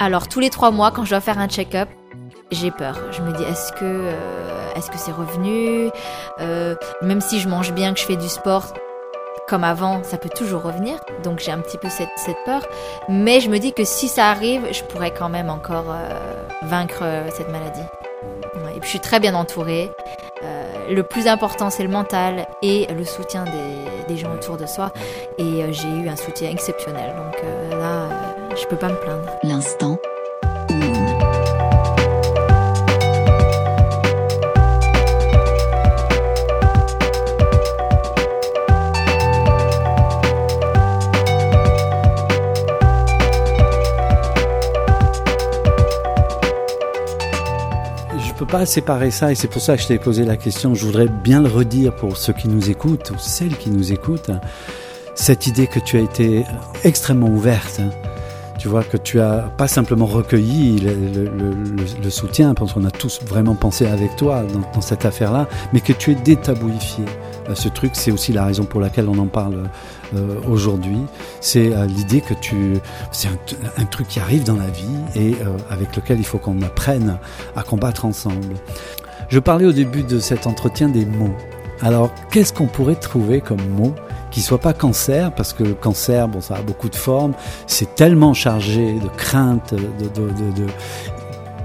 Alors 0.00 0.26
tous 0.28 0.40
les 0.40 0.50
trois 0.50 0.72
mois, 0.72 0.90
quand 0.90 1.04
je 1.04 1.10
dois 1.10 1.20
faire 1.20 1.38
un 1.38 1.48
check-up, 1.48 1.88
j'ai 2.50 2.72
peur. 2.72 2.98
Je 3.12 3.22
me 3.22 3.32
dis 3.32 3.44
est-ce 3.44 3.72
que 3.72 3.78
euh, 3.84 4.74
est-ce 4.74 4.90
que 4.90 4.98
c'est 4.98 5.12
revenu? 5.12 5.88
Euh, 6.40 6.74
Même 7.00 7.20
si 7.20 7.38
je 7.38 7.48
mange 7.48 7.72
bien, 7.72 7.94
que 7.94 8.00
je 8.00 8.04
fais 8.06 8.16
du 8.16 8.28
sport 8.28 8.74
comme 9.50 9.64
avant, 9.64 10.04
ça 10.04 10.16
peut 10.16 10.28
toujours 10.28 10.62
revenir. 10.62 11.00
Donc 11.24 11.40
j'ai 11.40 11.50
un 11.50 11.58
petit 11.58 11.76
peu 11.76 11.88
cette, 11.88 12.08
peur. 12.46 12.64
Mais 13.08 13.40
je 13.40 13.50
me 13.50 13.58
dis 13.58 13.72
que 13.72 13.82
si 13.84 14.06
ça 14.06 14.30
arrive, 14.30 14.62
je 14.72 14.84
pourrais 14.84 15.10
quand 15.10 15.28
même 15.28 15.50
encore 15.50 15.90
euh, 15.90 16.08
vaincre 16.62 17.00
euh, 17.02 17.28
cette 17.32 17.50
maladie. 17.50 17.82
Et 18.76 18.78
puis 18.78 18.84
je 18.84 18.88
suis 18.90 19.00
très 19.00 19.18
bien 19.18 19.34
entourée. 19.34 19.90
Euh, 20.44 20.94
le 20.94 21.02
plus 21.02 21.26
important, 21.26 21.68
c'est 21.68 21.82
le 21.82 21.88
mental 21.88 22.46
et 22.62 22.86
le 22.94 23.04
soutien 23.04 23.44
des, 23.44 24.14
des 24.14 24.16
gens 24.16 24.32
autour 24.32 24.56
de 24.56 24.66
soi. 24.66 24.92
Et 25.36 25.72
j'ai 25.72 25.88
eu 25.88 26.08
un 26.08 26.16
soutien 26.16 26.48
exceptionnel. 26.48 27.12
Donc 27.16 27.42
là, 27.76 28.08
je 28.56 28.64
peux 28.66 28.76
pas 28.76 28.88
me 28.88 29.00
plaindre. 29.00 29.28
L'instant 29.42 29.89
pas 48.50 48.66
séparer 48.66 49.10
ça 49.10 49.30
et 49.30 49.34
c'est 49.34 49.48
pour 49.48 49.62
ça 49.62 49.76
que 49.76 49.82
je 49.82 49.88
t'ai 49.88 49.98
posé 49.98 50.24
la 50.24 50.36
question. 50.36 50.74
Je 50.74 50.84
voudrais 50.84 51.08
bien 51.08 51.42
le 51.42 51.48
redire 51.48 51.94
pour 51.94 52.16
ceux 52.16 52.32
qui 52.32 52.48
nous 52.48 52.70
écoutent 52.70 53.10
ou 53.10 53.18
celles 53.18 53.56
qui 53.56 53.70
nous 53.70 53.92
écoutent. 53.92 54.30
Cette 55.14 55.46
idée 55.46 55.66
que 55.66 55.78
tu 55.80 55.96
as 55.98 56.00
été 56.00 56.44
extrêmement 56.84 57.28
ouverte. 57.28 57.80
hein. 57.80 57.90
Tu 58.58 58.68
vois 58.68 58.82
que 58.84 58.96
tu 58.96 59.20
as 59.20 59.50
pas 59.56 59.68
simplement 59.68 60.04
recueilli 60.06 60.80
le, 60.80 60.92
le- 62.02 62.10
soutien, 62.10 62.52
parce 62.54 62.72
qu'on 62.74 62.84
a 62.84 62.90
tous 62.90 63.20
vraiment 63.26 63.54
pensé 63.54 63.86
avec 63.86 64.16
toi 64.16 64.42
dans, 64.42 64.60
dans 64.74 64.80
cette 64.82 65.04
affaire-là, 65.06 65.48
mais 65.72 65.80
que 65.80 65.92
tu 65.94 66.12
es 66.12 66.14
détabouifié. 66.14 67.04
Euh, 67.50 67.54
Ce 67.54 67.68
truc, 67.68 67.92
c'est 67.94 68.10
aussi 68.12 68.32
la 68.32 68.44
raison 68.44 68.64
pour 68.64 68.80
laquelle 68.80 69.08
on 69.08 69.18
en 69.18 69.26
parle 69.26 69.68
euh, 70.14 70.40
aujourd'hui. 70.48 70.98
C'est 71.40 71.74
euh, 71.74 71.86
l'idée 71.86 72.20
que 72.20 72.34
tu, 72.34 72.78
c'est 73.12 73.28
un, 73.76 73.84
truc 73.84 74.08
qui 74.08 74.20
arrive 74.20 74.44
dans 74.44 74.56
la 74.56 74.68
vie 74.68 74.86
et 75.16 75.34
avec 75.70 75.96
lequel 75.96 76.18
il 76.18 76.24
faut 76.24 76.38
qu'on 76.38 76.62
apprenne 76.62 77.18
à 77.56 77.62
combattre 77.62 78.04
ensemble. 78.04 78.54
Je 79.28 79.38
parlais 79.38 79.66
au 79.66 79.72
début 79.72 80.02
de 80.02 80.20
cet 80.20 80.46
entretien 80.46 80.88
des 80.88 81.04
mots. 81.04 81.34
Alors, 81.82 82.10
qu'est-ce 82.30 82.52
qu'on 82.52 82.66
pourrait 82.66 82.94
trouver 82.96 83.40
comme 83.40 83.66
mot 83.76 83.94
qui 84.30 84.42
soit 84.42 84.58
pas 84.60 84.72
cancer, 84.72 85.32
parce 85.32 85.52
que 85.52 85.64
le 85.64 85.74
cancer, 85.74 86.28
bon, 86.28 86.40
ça 86.40 86.54
a 86.54 86.62
beaucoup 86.62 86.88
de 86.88 86.94
formes, 86.94 87.32
c'est 87.66 87.96
tellement 87.96 88.32
chargé 88.32 88.94
de 88.94 89.08
crainte, 89.16 89.74
de, 89.74 90.08
de, 90.08 90.28
de, 90.28 90.66
de- 90.66 90.70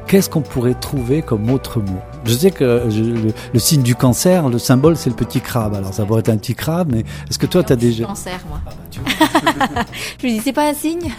Qu'est-ce 0.07 0.29
qu'on 0.31 0.41
pourrait 0.41 0.73
trouver 0.73 1.21
comme 1.21 1.49
autre 1.51 1.79
mot? 1.79 1.99
Je 2.25 2.33
sais 2.33 2.51
que 2.51 2.83
je- 2.89 3.01
le, 3.03 3.33
le 3.53 3.59
signe 3.59 3.83
du 3.83 3.95
cancer, 3.95 4.49
le 4.49 4.57
symbole, 4.59 4.97
c'est 4.97 5.09
le 5.09 5.15
petit 5.15 5.41
crabe. 5.41 5.75
Alors, 5.75 5.93
ça 5.93 6.05
pourrait 6.05 6.21
être 6.21 6.29
un 6.29 6.37
petit 6.37 6.55
crabe, 6.55 6.89
mais 6.91 7.01
est-ce 7.29 7.37
que 7.39 7.45
toi, 7.45 7.63
tu 7.63 7.71
as 7.73 7.75
déjà... 7.75 8.05
Cancer, 8.05 8.39
moi. 8.49 8.59
Je 10.19 10.23
lui 10.25 10.33
dis, 10.33 10.41
c'est 10.43 10.53
pas 10.53 10.67
un 10.69 10.73
signe 10.73 11.11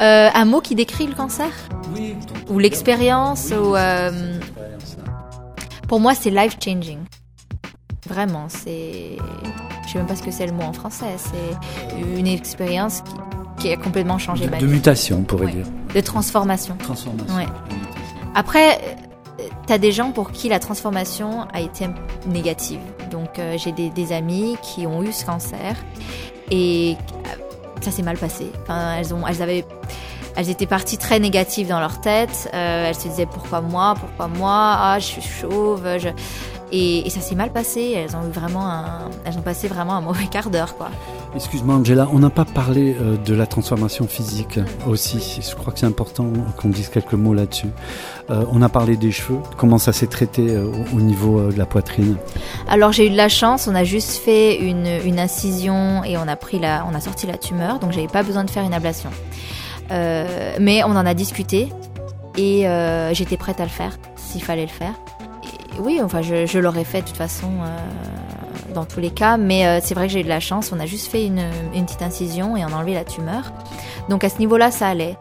Euh, 0.00 0.28
Un 0.34 0.44
mot 0.44 0.60
qui 0.60 0.74
décrit 0.74 1.06
le 1.06 1.14
cancer 1.14 1.48
Oui, 1.94 2.14
Ou 2.50 2.58
l'expérience 2.58 3.50
ou, 3.50 3.74
euh, 3.74 4.38
Pour 5.88 6.00
moi, 6.00 6.14
c'est 6.14 6.30
life 6.30 6.56
changing. 6.62 6.98
Vraiment, 8.08 8.46
c'est. 8.48 9.16
Je 9.86 9.92
sais 9.92 9.98
même 9.98 10.06
pas 10.06 10.14
ce 10.14 10.22
que 10.22 10.30
c'est 10.30 10.46
le 10.46 10.52
mot 10.52 10.62
en 10.64 10.72
français. 10.72 11.06
C'est 11.16 12.00
une 12.18 12.26
expérience 12.26 13.02
qui, 13.58 13.68
qui 13.68 13.72
a 13.72 13.76
complètement 13.76 14.18
changé 14.18 14.46
de, 14.46 14.50
ma 14.50 14.58
de 14.58 14.66
vie. 14.66 14.72
mutation, 14.74 15.18
on 15.18 15.22
pourrait 15.22 15.50
dire. 15.50 15.66
De 15.94 16.00
transformation. 16.00 16.76
Transformation. 16.78 17.34
Ouais. 17.34 17.46
Après, 18.34 18.78
t'as 19.66 19.78
des 19.78 19.92
gens 19.92 20.12
pour 20.12 20.30
qui 20.30 20.48
la 20.48 20.58
transformation 20.58 21.46
a 21.52 21.60
été 21.60 21.86
négative. 22.26 22.80
Donc, 23.10 23.38
euh, 23.38 23.56
j'ai 23.58 23.72
des, 23.72 23.90
des 23.90 24.12
amis 24.12 24.56
qui 24.62 24.86
ont 24.86 25.02
eu 25.02 25.12
ce 25.12 25.24
cancer 25.24 25.76
et 26.50 26.96
euh, 27.26 27.28
ça 27.80 27.90
s'est 27.90 28.02
mal 28.02 28.16
passé. 28.16 28.50
Elles 28.68 29.12
ont, 29.14 29.26
elles 29.26 29.42
avaient, 29.42 29.64
elles 30.36 30.50
étaient 30.50 30.66
parties 30.66 30.98
très 30.98 31.18
négatives 31.18 31.68
dans 31.68 31.80
leur 31.80 32.00
tête. 32.00 32.48
Euh, 32.54 32.88
elles 32.88 32.94
se 32.94 33.08
disaient 33.08 33.26
pourquoi 33.26 33.60
moi, 33.60 33.94
pourquoi 33.98 34.28
moi, 34.28 34.76
ah 34.78 34.98
je 34.98 35.04
suis 35.04 35.22
chauve. 35.22 35.86
Et, 36.72 37.06
et 37.06 37.10
ça 37.10 37.20
s'est 37.20 37.36
mal 37.36 37.52
passé. 37.52 37.92
Elles 37.96 38.16
ont 38.16 38.26
eu 38.28 38.32
vraiment 38.32 38.66
un, 38.66 39.08
elles 39.24 39.38
ont 39.38 39.42
passé 39.42 39.68
vraiment 39.68 39.94
un 39.94 40.00
mauvais 40.00 40.26
quart 40.26 40.50
d'heure, 40.50 40.76
quoi. 40.76 40.88
Excuse-moi 41.34 41.74
Angela, 41.76 42.08
on 42.12 42.18
n'a 42.18 42.30
pas 42.30 42.44
parlé 42.46 42.96
euh, 42.98 43.16
de 43.18 43.34
la 43.34 43.46
transformation 43.46 44.06
physique 44.08 44.58
aussi. 44.86 45.40
Je 45.48 45.54
crois 45.54 45.72
que 45.72 45.78
c'est 45.78 45.86
important 45.86 46.26
qu'on 46.56 46.68
dise 46.70 46.88
quelques 46.88 47.12
mots 47.12 47.34
là-dessus. 47.34 47.68
Euh, 48.30 48.44
on 48.50 48.62
a 48.62 48.68
parlé 48.68 48.96
des 48.96 49.12
cheveux, 49.12 49.38
comment 49.56 49.78
ça 49.78 49.92
s'est 49.92 50.06
traité 50.06 50.48
euh, 50.48 50.64
au 50.64 50.96
au 50.96 51.00
niveau 51.00 51.52
de 51.52 51.58
la 51.58 51.66
poitrine? 51.66 52.16
Alors 52.68 52.90
j'ai 52.92 53.06
eu 53.06 53.10
de 53.10 53.16
la 53.16 53.28
chance, 53.28 53.68
on 53.68 53.74
a 53.74 53.84
juste 53.84 54.12
fait 54.12 54.56
une, 54.58 54.88
une 55.04 55.20
incision 55.20 56.02
et 56.04 56.16
on 56.16 56.26
a 56.26 56.36
pris 56.36 56.58
la, 56.58 56.86
on 56.90 56.94
a 56.94 57.00
sorti 57.00 57.26
la 57.26 57.36
tumeur, 57.36 57.78
donc 57.80 57.92
j'avais 57.92 58.08
pas 58.08 58.22
besoin 58.22 58.44
de 58.44 58.50
faire 58.50 58.64
une 58.64 58.74
ablation. 58.74 59.10
Mais 59.90 60.82
on 60.84 60.96
en 60.96 61.06
a 61.06 61.14
discuté 61.14 61.68
et 62.36 62.66
j'étais 63.12 63.36
prête 63.36 63.60
à 63.60 63.64
le 63.64 63.70
faire 63.70 63.98
s'il 64.16 64.42
fallait 64.42 64.62
le 64.62 64.68
faire. 64.68 64.94
Oui, 65.80 66.00
enfin 66.02 66.22
je, 66.22 66.58
l'aurais 66.58 66.84
fait 66.84 67.02
de 67.02 67.06
toute 67.06 67.16
façon 67.16 67.50
euh, 67.62 68.72
dans 68.74 68.84
tous 68.84 69.00
les 69.00 69.10
cas, 69.10 69.36
mais 69.36 69.66
euh, 69.66 69.80
c'est 69.82 69.94
vrai 69.94 70.06
que 70.06 70.12
j'ai 70.12 70.20
eu 70.20 70.24
de 70.24 70.28
la 70.28 70.40
chance, 70.40 70.70
on 70.72 70.80
a 70.80 70.86
juste 70.86 71.10
fait 71.10 71.26
une, 71.26 71.42
petite 71.72 72.02
incision 72.02 72.56
et 72.56 72.64
on 72.64 72.68
a 72.68 72.76
enlevé 72.76 72.94
la 72.94 73.04
tumeur. 73.04 73.52
Donc 74.08 74.22
à 74.22 74.28
ce 74.28 74.38
niveau-là, 74.38 74.70
ça 74.70 74.88
allait. 74.88 75.16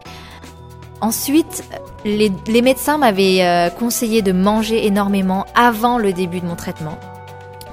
Ensuite, 1.02 1.63
les, 2.04 2.62
médecins 2.62 2.98
m'avaient 2.98 3.44
euh, 3.44 3.70
conseillé 3.70 4.22
de 4.22 4.32
manger 4.32 4.86
énormément 4.86 5.46
avant 5.56 5.98
le 5.98 6.13
début 6.13 6.39
de 6.39 6.46
mon 6.46 6.56
traitement 6.56 6.98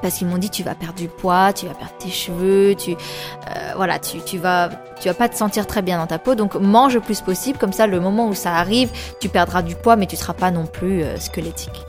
parce 0.01 0.15
qu'ils 0.15 0.27
m'ont 0.27 0.39
dit 0.39 0.51
tu 0.51 0.65
vas 0.65 0.75
perdre 0.75 0.99
du 0.99 1.07
poids, 1.07 1.53
tu 1.53 1.67
vas 1.67 1.75
perdre 1.75 1.95
tes 1.97 2.11
cheveux, 2.11 2.75
tu 2.75 2.91
euh, 2.93 3.73
voilà, 3.77 4.01
tu, 4.01 4.19
vas 4.37 4.69
tu 5.01 5.13
pas 5.15 5.29
te 5.29 5.37
sentir 5.37 5.69
très 5.69 5.81
bien 5.81 5.99
dans 5.99 6.09
ta 6.09 6.19
peau, 6.19 6.35
donc 6.35 6.57
mange 6.57 6.95
le 6.95 7.01
plus 7.01 7.21
possible 7.21 7.57
comme 7.57 7.73
ça 7.73 7.87
le 7.87 8.01
moment 8.01 8.27
où 8.27 8.35
ça 8.35 8.57
arrive, 8.57 8.91
tu 9.21 9.29
perdras 9.29 9.63
du 9.63 9.77
poids 9.77 9.95
mais 9.95 10.07
tu 10.07 10.17
seras 10.17 10.35
pas 10.35 10.51
non 10.51 10.67
plus 10.67 11.05
squelettique. 11.21 11.87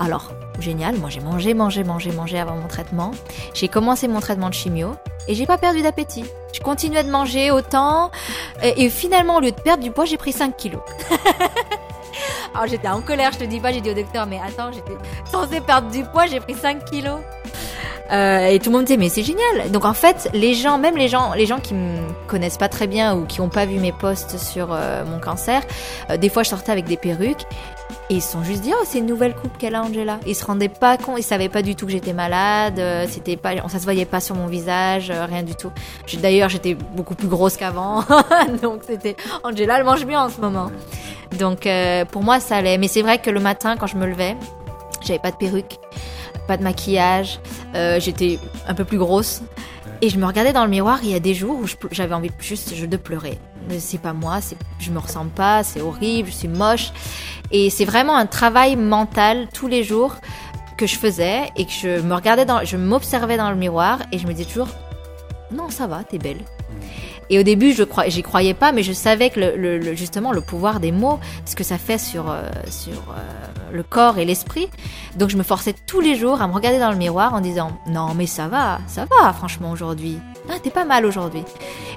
Alors, 0.00 0.30
génial, 0.58 0.96
moi 0.96 1.10
j'ai 1.10 1.20
mangé, 1.20 1.52
mangé, 1.52 1.84
mangé, 1.84 2.10
mangé 2.10 2.38
avant 2.40 2.56
mon 2.56 2.68
traitement. 2.68 3.10
J'ai 3.52 3.68
commencé 3.68 4.08
mon 4.08 4.20
traitement 4.20 4.48
de 4.48 4.54
chimio 4.54 4.94
et 5.28 5.34
j'ai 5.34 5.44
pas 5.44 5.58
perdu 5.58 5.82
d'appétit. 5.82 6.24
Je 6.54 6.60
continuais 6.60 7.04
de 7.04 7.10
manger 7.10 7.50
autant 7.50 8.10
et, 8.62 8.88
finalement 8.88 9.36
au 9.36 9.40
lieu 9.40 9.52
de 9.52 9.60
perdre 9.60 9.82
du 9.82 9.90
poids, 9.90 10.06
j'ai 10.06 10.16
pris 10.16 10.32
5 10.32 10.56
kilos. 10.56 10.80
Alors 12.54 12.66
j'étais 12.66 12.88
en 12.88 13.02
colère, 13.02 13.32
je 13.32 13.40
te 13.40 13.44
dis 13.44 13.60
pas, 13.60 13.72
j'ai 13.72 13.82
dit 13.82 13.90
au 13.90 13.94
docteur 13.94 14.26
mais 14.26 14.40
attends, 14.44 14.72
j'étais 14.72 14.96
censée 15.30 15.60
perdre 15.60 15.90
du 15.90 16.02
poids, 16.04 16.24
j'ai 16.26 16.40
pris 16.40 16.54
5 16.54 16.86
kilos. 16.86 17.20
Euh, 18.10 18.46
et 18.46 18.58
tout 18.58 18.70
le 18.70 18.76
monde 18.78 18.86
disait 18.86 18.96
mais 18.96 19.10
c'est 19.10 19.22
génial. 19.22 19.70
Donc 19.70 19.84
en 19.84 19.92
fait, 19.92 20.30
les 20.32 20.54
gens, 20.54 20.78
même 20.78 20.96
les 20.96 21.08
gens, 21.08 21.34
les 21.34 21.44
gens 21.44 21.60
qui 21.60 21.74
me 21.74 21.98
connaissent 22.26 22.58
pas 22.58 22.70
très 22.70 22.86
bien 22.86 23.14
ou 23.14 23.26
qui 23.26 23.42
ont 23.42 23.50
pas 23.50 23.66
vu 23.66 23.78
mes 23.78 23.92
posts 23.92 24.38
sur 24.38 24.72
euh, 24.72 25.04
mon 25.04 25.20
cancer, 25.20 25.62
euh, 26.08 26.16
des 26.16 26.30
fois 26.30 26.42
je 26.42 26.48
sortais 26.48 26.72
avec 26.72 26.86
des 26.86 26.96
perruques 26.96 27.46
et 28.10 28.14
ils 28.14 28.20
se 28.20 28.32
sont 28.32 28.42
juste 28.42 28.62
dit 28.62 28.72
oh 28.74 28.82
c'est 28.84 28.98
une 28.98 29.06
nouvelle 29.06 29.34
coupe 29.34 29.56
qu'elle 29.56 29.76
a 29.76 29.82
Angela. 29.82 30.18
Ils 30.26 30.34
se 30.34 30.44
rendaient 30.44 30.68
pas 30.68 30.98
compte, 30.98 31.18
ils 31.18 31.22
savaient 31.22 31.48
pas 31.48 31.62
du 31.62 31.76
tout 31.76 31.86
que 31.86 31.92
j'étais 31.92 32.12
malade, 32.12 32.78
euh, 32.80 33.06
c'était 33.08 33.36
pas, 33.36 33.56
ça 33.68 33.78
se 33.78 33.84
voyait 33.84 34.04
pas 34.04 34.20
sur 34.20 34.34
mon 34.34 34.48
visage, 34.48 35.10
euh, 35.10 35.24
rien 35.24 35.44
du 35.44 35.54
tout. 35.54 35.70
D'ailleurs 36.20 36.48
j'étais 36.48 36.74
beaucoup 36.74 37.14
plus 37.14 37.28
grosse 37.28 37.56
qu'avant, 37.56 38.04
donc 38.62 38.82
c'était 38.86 39.16
Angela 39.44 39.78
elle 39.78 39.84
mange 39.84 40.04
bien 40.04 40.24
en 40.24 40.28
ce 40.28 40.40
moment. 40.40 40.72
Donc 41.38 41.66
euh, 41.66 42.04
pour 42.04 42.24
moi 42.24 42.40
ça 42.40 42.56
allait, 42.56 42.78
mais 42.78 42.88
c'est 42.88 43.02
vrai 43.02 43.18
que 43.18 43.30
le 43.30 43.40
matin 43.40 43.76
quand 43.76 43.86
je 43.86 43.96
me 43.96 44.06
levais, 44.06 44.36
j'avais 45.02 45.20
pas 45.20 45.30
de 45.30 45.36
perruque, 45.36 45.78
pas 46.48 46.56
de 46.56 46.64
maquillage, 46.64 47.38
j'étais 47.98 48.40
un 48.66 48.74
peu 48.74 48.84
plus 48.84 48.98
grosse. 48.98 49.40
Et 50.02 50.08
je 50.08 50.16
me 50.16 50.24
regardais 50.24 50.54
dans 50.54 50.64
le 50.64 50.70
miroir, 50.70 51.00
il 51.02 51.10
y 51.10 51.14
a 51.14 51.20
des 51.20 51.34
jours 51.34 51.58
où 51.60 51.66
j'avais 51.90 52.14
envie 52.14 52.30
juste 52.40 52.72
de 52.74 52.96
pleurer. 52.96 53.38
C'est 53.78 54.00
pas 54.00 54.14
moi, 54.14 54.38
je 54.78 54.90
me 54.90 54.98
ressemble 54.98 55.30
pas, 55.30 55.62
c'est 55.62 55.82
horrible, 55.82 56.30
je 56.30 56.34
suis 56.34 56.48
moche. 56.48 56.90
Et 57.52 57.70
c'est 57.70 57.84
vraiment 57.84 58.16
un 58.16 58.26
travail 58.26 58.76
mental 58.76 59.48
tous 59.52 59.66
les 59.66 59.82
jours 59.82 60.16
que 60.76 60.86
je 60.86 60.96
faisais 60.96 61.50
et 61.56 61.66
que 61.66 61.72
je 61.72 62.00
me 62.00 62.14
regardais 62.14 62.44
dans, 62.44 62.64
je 62.64 62.76
m'observais 62.76 63.36
dans 63.36 63.50
le 63.50 63.56
miroir 63.56 64.00
et 64.12 64.18
je 64.18 64.26
me 64.26 64.32
disais 64.32 64.48
toujours, 64.48 64.68
non, 65.52 65.68
ça 65.68 65.86
va, 65.86 66.04
t'es 66.04 66.18
belle. 66.18 66.44
Et 67.28 67.38
au 67.38 67.44
début, 67.44 67.72
je 67.72 67.84
crois, 67.84 68.08
j'y 68.08 68.22
croyais 68.22 68.54
pas, 68.54 68.72
mais 68.72 68.82
je 68.82 68.92
savais 68.92 69.30
que 69.30 69.38
le, 69.38 69.94
justement 69.94 70.32
le 70.32 70.40
pouvoir 70.40 70.80
des 70.80 70.90
mots, 70.90 71.20
ce 71.44 71.54
que 71.54 71.62
ça 71.62 71.78
fait 71.78 71.98
sur 71.98 72.28
euh, 72.28 72.42
sur 72.68 72.92
euh, 72.92 73.72
le 73.72 73.84
corps 73.84 74.18
et 74.18 74.24
l'esprit. 74.24 74.68
Donc 75.16 75.30
je 75.30 75.36
me 75.36 75.44
forçais 75.44 75.74
tous 75.86 76.00
les 76.00 76.16
jours 76.16 76.42
à 76.42 76.48
me 76.48 76.52
regarder 76.52 76.80
dans 76.80 76.90
le 76.90 76.96
miroir 76.96 77.32
en 77.32 77.40
disant 77.40 77.70
non 77.86 78.14
mais 78.14 78.26
ça 78.26 78.48
va, 78.48 78.80
ça 78.88 79.04
va 79.04 79.32
franchement 79.32 79.70
aujourd'hui. 79.70 80.18
Ah 80.48 80.54
t'es 80.62 80.70
pas 80.70 80.84
mal 80.84 81.04
aujourd'hui. 81.04 81.44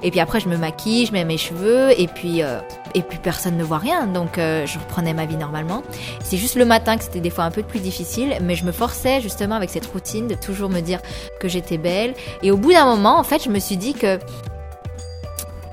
Et 0.01 0.11
puis 0.11 0.19
après 0.19 0.39
je 0.39 0.49
me 0.49 0.57
maquille, 0.57 1.05
je 1.05 1.13
mets 1.13 1.25
mes 1.25 1.37
cheveux 1.37 1.99
et 1.99 2.07
puis 2.07 2.43
euh, 2.43 2.59
et 2.93 3.01
puis 3.01 3.17
personne 3.17 3.57
ne 3.57 3.63
voit 3.63 3.77
rien, 3.77 4.05
donc 4.05 4.37
euh, 4.37 4.65
je 4.65 4.77
reprenais 4.77 5.13
ma 5.13 5.25
vie 5.25 5.37
normalement. 5.37 5.83
C'est 6.23 6.37
juste 6.37 6.55
le 6.55 6.65
matin 6.65 6.97
que 6.97 7.03
c'était 7.03 7.19
des 7.19 7.29
fois 7.29 7.45
un 7.45 7.51
peu 7.51 7.63
plus 7.63 7.79
difficile, 7.79 8.35
mais 8.41 8.55
je 8.55 8.65
me 8.65 8.71
forçais 8.71 9.21
justement 9.21 9.55
avec 9.55 9.69
cette 9.69 9.85
routine 9.85 10.27
de 10.27 10.35
toujours 10.35 10.69
me 10.69 10.81
dire 10.81 10.99
que 11.39 11.47
j'étais 11.47 11.77
belle. 11.77 12.13
Et 12.41 12.51
au 12.51 12.57
bout 12.57 12.71
d'un 12.71 12.85
moment, 12.85 13.17
en 13.17 13.23
fait, 13.23 13.43
je 13.43 13.49
me 13.49 13.59
suis 13.59 13.77
dit 13.77 13.93
que 13.93 14.19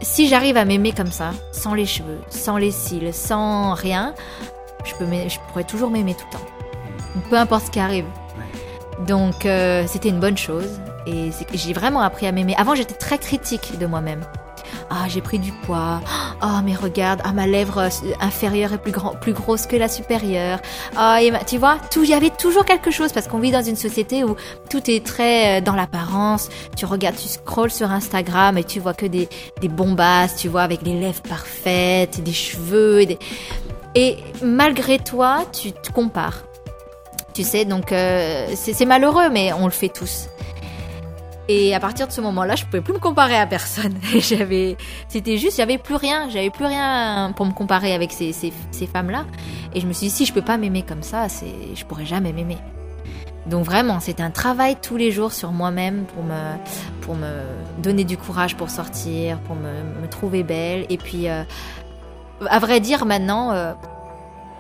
si 0.01 0.29
j'arrive 0.29 0.57
à 0.57 0.65
m'aimer 0.65 0.93
comme 0.93 1.13
ça, 1.13 1.33
sans 1.53 1.75
les 1.75 1.87
cheveux, 1.87 2.21
sans 2.31 2.57
les 2.57 2.71
cils, 2.71 3.13
sans 3.13 3.75
rien, 3.75 4.15
je, 4.85 4.95
peux 4.95 5.05
je 5.05 5.39
pourrais 5.49 5.65
toujours 5.65 5.91
m'aimer 5.91 6.15
tout 6.15 6.25
le 6.33 6.39
temps. 6.39 7.29
Peu 7.29 7.37
importe 7.37 7.67
ce 7.67 7.71
qui 7.71 7.81
arrive. 7.81 8.07
Donc 9.07 9.47
euh, 9.47 9.85
c'était 9.87 10.09
une 10.09 10.21
bonne 10.21 10.39
chose 10.39 10.81
et 11.07 11.31
j'ai 11.55 11.73
vraiment 11.73 12.01
appris 12.01 12.27
à 12.27 12.33
m'aimer. 12.33 12.55
Avant 12.57 12.75
j'étais 12.75 12.95
très 12.95 13.19
critique 13.19 13.79
de 13.79 13.87
moi-même. 13.87 14.21
Ah 14.89 15.05
j'ai 15.09 15.21
pris 15.21 15.39
du 15.39 15.53
poids. 15.53 16.01
Ah 16.41 16.63
mais 16.65 16.75
regarde, 16.75 17.21
ah 17.25 17.33
ma 17.33 17.47
lèvre 17.47 17.79
euh, 17.79 18.13
inférieure 18.21 18.73
est 18.73 18.79
plus 18.79 18.93
grand, 18.93 19.15
plus 19.15 19.33
grosse 19.33 19.67
que 19.67 19.77
la 19.77 19.89
supérieure. 19.89 20.59
Ah 20.97 21.19
tu 21.47 21.59
vois, 21.59 21.79
il 21.97 22.09
y 22.09 22.15
avait 22.15 22.31
toujours 22.31 22.65
quelque 22.65 22.91
chose 22.91 23.13
parce 23.13 23.29
qu'on 23.29 23.39
vit 23.39 23.53
dans 23.53 23.63
une 23.63 23.77
société 23.77 24.25
où 24.25 24.37
tout 24.69 24.91
est 24.91 25.05
très 25.05 25.59
euh, 25.59 25.61
dans 25.61 25.75
l'apparence. 25.75 26.49
Tu 26.77 26.87
regardes, 26.87 27.17
tu 27.17 27.29
scrolles 27.29 27.71
sur 27.71 27.91
Instagram 27.91 28.59
et 28.59 28.65
tu 28.65 28.81
vois 28.81 28.95
que 28.95 29.07
des 29.07 29.29
bombasses, 29.63 30.37
tu 30.37 30.49
vois 30.49 30.63
avec 30.63 30.83
les 30.83 30.99
lèvres 30.99 31.23
parfaites, 31.23 32.23
des 32.23 32.33
cheveux 32.33 33.05
et 33.95 34.19
malgré 34.43 34.99
toi, 34.99 35.45
tu 35.53 35.73
te 35.73 35.91
compares. 35.93 36.43
Tu 37.35 37.43
sais, 37.45 37.65
donc 37.65 37.93
euh, 37.93 38.49
c'est 38.55 38.85
malheureux, 38.85 39.31
mais 39.31 39.53
on 39.53 39.65
le 39.65 39.71
fait 39.71 39.89
tous. 39.89 40.29
Et 41.53 41.75
à 41.75 41.81
partir 41.81 42.07
de 42.07 42.13
ce 42.13 42.21
moment-là, 42.21 42.55
je 42.55 42.65
pouvais 42.65 42.81
plus 42.81 42.93
me 42.93 43.01
comparer 43.01 43.35
à 43.35 43.45
personne. 43.45 43.95
J'avais, 44.21 44.77
c'était 45.09 45.37
juste, 45.37 45.57
j'avais 45.57 45.79
plus 45.79 45.97
rien, 45.97 46.31
j'avais 46.31 46.49
plus 46.49 46.65
rien 46.65 47.33
pour 47.35 47.45
me 47.45 47.51
comparer 47.51 47.93
avec 47.93 48.13
ces, 48.13 48.31
ces, 48.31 48.87
femmes-là. 48.87 49.25
Et 49.75 49.81
je 49.81 49.87
me 49.89 49.93
suis 49.93 50.07
dit, 50.07 50.13
si 50.13 50.27
je 50.27 50.33
peux 50.33 50.43
pas 50.43 50.59
m'aimer 50.59 50.83
comme 50.83 51.03
ça, 51.03 51.29
c'est, 51.29 51.75
je 51.75 51.85
pourrais 51.85 52.07
jamais 52.07 52.33
m'aimer. 52.33 52.59
Donc 53.47 53.65
vraiment, 53.65 53.99
c'était 53.99 54.23
un 54.23 54.31
travail 54.31 54.77
tous 54.81 54.97
les 54.97 55.11
jours 55.11 55.33
sur 55.33 55.51
moi-même 55.51 56.05
pour 56.05 56.23
me, 56.23 56.57
pour 57.01 57.17
me 57.17 57.33
donner 57.83 58.05
du 58.05 58.17
courage 58.17 58.57
pour 58.57 58.71
sortir, 58.71 59.41
pour 59.41 59.57
me, 59.57 60.03
me 60.03 60.09
trouver 60.09 60.45
belle. 60.45 60.87
Et 60.89 60.99
puis, 60.99 61.29
euh, 61.29 61.43
à 62.49 62.61
vrai 62.61 62.79
dire, 62.79 63.07
maintenant, 63.07 63.51
euh, 63.51 63.73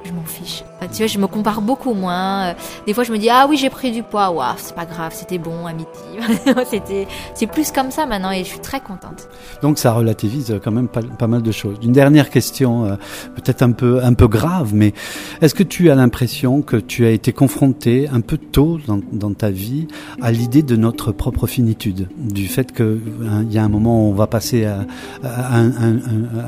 je 0.04 0.12
m'en 0.12 0.24
fiche. 0.24 0.64
Tu 0.92 0.98
vois, 0.98 1.06
je 1.06 1.18
me 1.18 1.26
compare 1.26 1.60
beaucoup 1.60 1.92
moins. 1.92 2.44
Euh, 2.44 2.54
Des 2.86 2.94
fois, 2.94 3.04
je 3.04 3.12
me 3.12 3.18
dis 3.18 3.28
ah 3.28 3.46
oui, 3.48 3.56
j'ai 3.56 3.70
pris 3.70 3.92
du 3.92 4.02
poids. 4.02 4.30
Waouh, 4.30 4.54
c'est 4.56 4.74
pas 4.74 4.86
grave, 4.86 5.12
c'était 5.14 5.38
bon, 5.38 5.66
amitié. 5.66 5.90
c'était, 6.70 7.06
c'est 7.34 7.46
plus 7.46 7.70
comme 7.70 7.90
ça 7.90 8.06
maintenant 8.06 8.30
et 8.30 8.38
je 8.38 8.48
suis 8.48 8.60
très 8.60 8.80
contente. 8.80 9.28
Donc 9.62 9.78
ça 9.78 9.92
relativise 9.92 10.58
quand 10.62 10.70
même 10.70 10.88
pas, 10.88 11.26
mal 11.26 11.42
de 11.42 11.52
choses. 11.52 11.76
Une 11.82 11.92
dernière 11.92 12.30
question, 12.30 12.86
euh, 12.86 12.96
peut-être 13.34 13.62
un 13.62 13.72
peu 13.72 14.02
un 14.02 14.14
peu 14.14 14.26
grave, 14.26 14.72
mais 14.74 14.94
est-ce 15.42 15.54
que 15.54 15.62
tu 15.62 15.90
as 15.90 15.94
l'impression 15.94 16.62
que 16.62 16.76
tu 16.76 17.04
as 17.04 17.10
été 17.10 17.32
confronté 17.32 18.08
un 18.08 18.20
peu 18.20 18.38
tôt 18.38 18.78
dans, 18.86 19.34
ta 19.34 19.50
vie 19.50 19.86
à 20.20 20.32
l'idée 20.32 20.62
de 20.62 20.76
notre 20.76 21.12
propre 21.12 21.46
finitude, 21.46 22.08
du 22.16 22.46
fait 22.46 22.72
que 22.72 22.98
hein, 23.24 23.44
il 23.48 23.52
y 23.52 23.58
a 23.58 23.64
un 23.64 23.68
moment 23.68 24.06
où 24.06 24.10
on 24.10 24.14
va 24.14 24.26
passer 24.26 24.64
à, 24.64 24.86
à, 25.22 25.60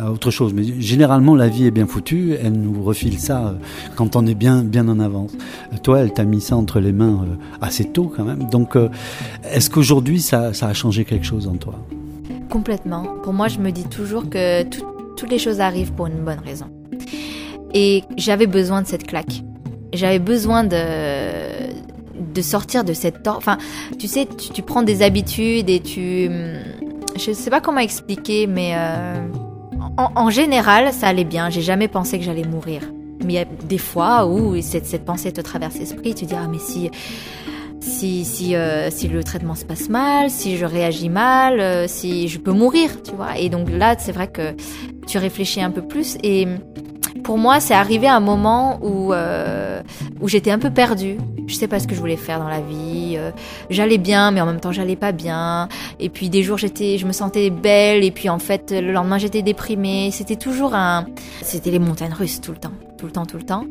à 0.06 0.10
autre 0.10 0.30
chose. 0.30 0.52
Mais 0.52 0.64
généralement 0.80 1.36
la 1.36 1.48
vie 1.48 1.66
est 1.66 1.70
bien 1.70 1.86
foutue, 1.86 2.34
elle 2.42 2.52
nous 2.52 2.82
refile 2.82 3.18
ça 3.18 3.41
euh, 3.48 3.52
quand 3.96 4.16
on 4.16 4.26
est 4.26 4.34
bien 4.34 4.62
bien 4.64 4.88
en 4.88 4.98
avance. 5.00 5.32
Euh, 5.72 5.76
Toi, 5.82 6.00
elle 6.00 6.12
t'a 6.12 6.24
mis 6.24 6.40
ça 6.40 6.56
entre 6.56 6.80
les 6.80 6.92
mains 6.92 7.24
euh, 7.24 7.34
assez 7.60 7.84
tôt 7.84 8.12
quand 8.14 8.24
même. 8.24 8.48
Donc 8.50 8.76
est-ce 9.44 9.70
qu'aujourd'hui 9.70 10.20
ça, 10.20 10.52
ça 10.52 10.66
a 10.68 10.72
changé 10.74 11.04
quelque 11.04 11.26
chose 11.26 11.46
en 11.48 11.56
toi? 11.56 11.74
Complètement. 12.50 13.04
Pour 13.22 13.32
moi, 13.32 13.48
je 13.48 13.58
me 13.58 13.70
dis 13.70 13.84
toujours 13.84 14.28
que 14.28 14.62
tout- 14.64 14.84
toutes 15.16 15.30
les 15.30 15.38
choses 15.38 15.60
arrivent 15.60 15.92
pour 15.92 16.06
une 16.06 16.24
bonne 16.24 16.40
raison. 16.44 16.66
Et 17.74 18.02
j'avais 18.16 18.46
besoin 18.46 18.82
de 18.82 18.86
cette 18.86 19.06
claque. 19.06 19.42
J'avais 19.92 20.18
besoin 20.18 20.64
de 20.64 20.76
de 22.34 22.40
sortir 22.42 22.84
de 22.84 22.92
cette 22.92 23.26
enfin 23.26 23.58
tu 23.98 24.06
sais 24.06 24.26
tu, 24.54 24.62
prends 24.62 24.82
des 24.82 25.02
habitudes 25.02 25.68
et 25.68 25.80
tu 25.80 26.30
je 27.18 27.32
sais 27.32 27.50
pas 27.50 27.60
comment 27.60 27.80
expliquer 27.80 28.46
mais 28.46 28.74
en, 29.96 30.10
en 30.14 30.30
général 30.30 30.92
ça 30.92 31.08
allait 31.08 31.24
bien 31.24 31.50
j'ai 31.50 31.62
jamais 31.62 31.88
pensé 31.88 32.18
que 32.18 32.24
j'allais 32.24 32.44
mourir 32.44 32.82
mais 33.24 33.34
il 33.34 33.36
y 33.36 33.38
a 33.38 33.44
des 33.44 33.78
fois 33.78 34.26
où 34.26 34.60
cette, 34.60 35.04
pensée 35.04 35.32
te 35.32 35.40
traverse 35.40 35.78
l'esprit 35.78 36.14
tu 36.14 36.24
te 36.24 36.30
dis 36.30 36.36
ah 36.36 36.48
mais 36.48 36.58
si 36.58 36.90
si 37.82 38.24
si 38.24 38.54
euh, 38.54 38.90
si 38.90 39.08
le 39.08 39.22
traitement 39.24 39.54
se 39.54 39.64
passe 39.64 39.88
mal, 39.88 40.30
si 40.30 40.56
je 40.56 40.64
réagis 40.64 41.08
mal, 41.08 41.60
euh, 41.60 41.86
si 41.88 42.28
je 42.28 42.38
peux 42.38 42.52
mourir, 42.52 43.02
tu 43.02 43.12
vois. 43.12 43.38
Et 43.38 43.48
donc 43.48 43.68
là, 43.70 43.96
c'est 43.98 44.12
vrai 44.12 44.28
que 44.28 44.54
tu 45.06 45.18
réfléchis 45.18 45.60
un 45.60 45.70
peu 45.70 45.82
plus. 45.82 46.16
Et 46.22 46.46
pour 47.24 47.38
moi, 47.38 47.60
c'est 47.60 47.74
arrivé 47.74 48.06
un 48.06 48.20
moment 48.20 48.78
où 48.82 49.12
euh, 49.12 49.82
où 50.20 50.28
j'étais 50.28 50.52
un 50.52 50.58
peu 50.58 50.70
perdue. 50.70 51.18
Je 51.48 51.54
sais 51.54 51.66
pas 51.66 51.80
ce 51.80 51.88
que 51.88 51.94
je 51.94 52.00
voulais 52.00 52.16
faire 52.16 52.38
dans 52.38 52.48
la 52.48 52.60
vie. 52.60 53.18
j'allais 53.68 53.98
bien, 53.98 54.30
mais 54.30 54.40
en 54.40 54.46
même 54.46 54.60
temps, 54.60 54.72
j'allais 54.72 54.96
pas 54.96 55.12
bien. 55.12 55.68
Et 55.98 56.08
puis 56.08 56.30
des 56.30 56.42
jours, 56.44 56.56
j'étais, 56.56 56.98
je 56.98 57.06
me 57.06 57.12
sentais 57.12 57.50
belle, 57.50 58.04
et 58.04 58.12
puis 58.12 58.28
en 58.28 58.38
fait, 58.38 58.70
le 58.70 58.92
lendemain, 58.92 59.18
j'étais 59.18 59.42
déprimée. 59.42 60.10
C'était 60.12 60.36
toujours 60.36 60.74
un, 60.74 61.06
c'était 61.42 61.72
les 61.72 61.80
montagnes 61.80 62.14
russes 62.14 62.40
tout 62.40 62.52
le 62.52 62.58
temps, 62.58 62.72
tout 63.02 63.06
le 63.06 63.12
temps, 63.12 63.26
tout 63.26 63.36
le 63.36 63.42
temps. 63.42 63.66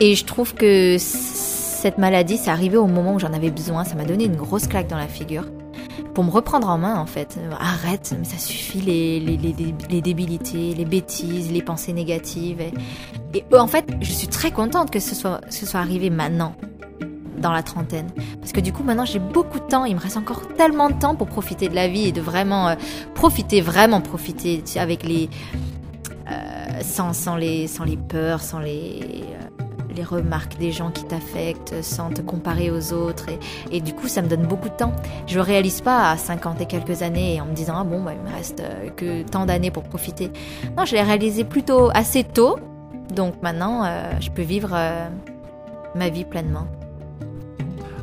Et 0.00 0.14
je 0.14 0.24
trouve 0.26 0.54
que 0.54 0.96
cette 0.98 1.96
maladie, 1.96 2.36
c'est 2.36 2.50
arrivé 2.50 2.76
au 2.76 2.86
moment 2.86 3.14
où 3.14 3.18
j'en 3.18 3.32
avais 3.32 3.50
besoin. 3.50 3.84
Ça 3.84 3.94
m'a 3.94 4.04
donné 4.04 4.24
une 4.24 4.36
grosse 4.36 4.66
claque 4.66 4.86
dans 4.86 4.98
la 4.98 5.08
figure. 5.08 5.46
Pour 6.12 6.24
me 6.24 6.30
reprendre 6.30 6.68
en 6.68 6.76
main, 6.76 6.96
en 6.96 7.06
fait. 7.06 7.38
Arrête, 7.58 8.14
mais 8.18 8.24
ça 8.24 8.36
suffit, 8.36 8.80
les, 8.80 10.00
débilités, 10.02 10.74
les 10.74 10.84
bêtises, 10.84 11.50
les 11.50 11.62
pensées 11.62 11.94
négatives. 11.94 12.60
Et, 13.32 13.44
en 13.56 13.66
fait, 13.66 13.86
je 14.02 14.12
suis 14.12 14.28
très 14.28 14.50
contente 14.50 14.90
que 14.90 15.00
ce 15.00 15.14
soit, 15.14 15.40
ce 15.48 15.64
soit 15.64 15.80
arrivé 15.80 16.10
maintenant, 16.10 16.54
dans 17.38 17.52
la 17.52 17.62
trentaine. 17.62 18.08
Parce 18.40 18.52
que 18.52 18.60
du 18.60 18.74
coup, 18.74 18.82
maintenant, 18.82 19.06
j'ai 19.06 19.20
beaucoup 19.20 19.58
de 19.58 19.64
temps. 19.64 19.86
Il 19.86 19.94
me 19.94 20.00
reste 20.00 20.18
encore 20.18 20.48
tellement 20.58 20.90
de 20.90 20.98
temps 20.98 21.14
pour 21.14 21.28
profiter 21.28 21.70
de 21.70 21.74
la 21.74 21.88
vie 21.88 22.08
et 22.08 22.12
de 22.12 22.20
vraiment 22.20 22.68
euh, 22.68 22.74
profiter, 23.14 23.62
vraiment 23.62 24.02
profiter 24.02 24.62
avec 24.76 25.02
les. 25.02 25.30
Euh, 26.30 26.80
sans, 26.82 27.12
sans, 27.12 27.36
les, 27.36 27.66
sans 27.66 27.84
les 27.84 27.96
peurs, 27.96 28.40
sans 28.40 28.60
les. 28.60 29.00
euh, 29.02 29.64
les 29.96 30.02
remarques 30.02 30.58
des 30.58 30.72
gens 30.72 30.90
qui 30.90 31.04
t'affectent, 31.04 31.80
sans 31.84 32.10
te 32.10 32.20
comparer 32.20 32.68
aux 32.68 32.92
autres. 32.92 33.26
Et, 33.28 33.76
et 33.76 33.80
du 33.80 33.94
coup, 33.94 34.08
ça 34.08 34.22
me 34.22 34.26
donne 34.28 34.42
beaucoup 34.44 34.68
de 34.68 34.74
temps. 34.74 34.92
Je 35.28 35.38
réalise 35.38 35.82
pas 35.82 36.10
à 36.10 36.16
50 36.16 36.60
et 36.62 36.66
quelques 36.66 37.02
années 37.02 37.40
en 37.40 37.46
me 37.46 37.54
disant, 37.54 37.74
ah 37.78 37.84
bon, 37.84 38.02
bah, 38.02 38.10
il 38.12 38.28
me 38.28 38.34
reste 38.36 38.58
euh, 38.58 38.90
que 38.90 39.22
tant 39.22 39.46
d'années 39.46 39.70
pour 39.70 39.84
profiter. 39.84 40.32
Non, 40.76 40.84
je 40.84 40.94
l'ai 40.96 41.02
réalisé 41.02 41.44
plutôt 41.44 41.90
assez 41.94 42.24
tôt. 42.24 42.58
Donc 43.14 43.34
maintenant, 43.40 43.84
euh, 43.84 44.10
je 44.18 44.30
peux 44.30 44.42
vivre 44.42 44.70
euh, 44.72 45.08
ma 45.94 46.08
vie 46.08 46.24
pleinement. 46.24 46.66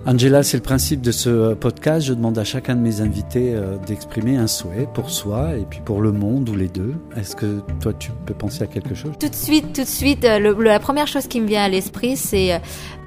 Angela, 0.08 0.42
c'est 0.42 0.58
le 0.58 0.64
principe 0.64 1.02
de 1.02 1.12
ce 1.12 1.54
podcast. 1.54 2.08
Je 2.08 2.14
demande 2.14 2.36
à 2.40 2.44
chacun 2.44 2.76
de 2.76 2.82
mes 2.82 3.02
invités 3.02 3.54
euh, 3.54 3.78
d'exprimer 3.86 4.36
un 4.36 4.48
souhait 4.48 4.88
pour 4.92 5.12
soi 5.12 5.56
et 5.56 5.66
puis 5.70 5.80
pour 5.86 6.02
le 6.02 6.12
monde 6.12 6.50
ou 6.50 6.56
les 6.56 6.70
deux. 6.70 6.96
Est-ce 7.16 7.36
que 7.36 7.62
toi, 7.80 7.94
tu 7.94 8.10
peux 8.26 8.34
penser 8.34 8.64
à 8.64 8.68
quelque 8.68 8.96
chose? 8.96 9.12
Tout 9.20 9.30
de 9.30 9.36
suite, 9.36 9.74
tout 9.74 9.84
de 9.84 9.88
suite, 9.88 10.26
euh, 10.26 10.56
la 10.64 10.80
première 10.80 11.06
chose 11.06 11.28
qui 11.28 11.40
me 11.40 11.46
vient 11.46 11.64
à 11.66 11.70
l'esprit, 11.70 12.18
c'est 12.18 12.54
euh, 12.54 12.58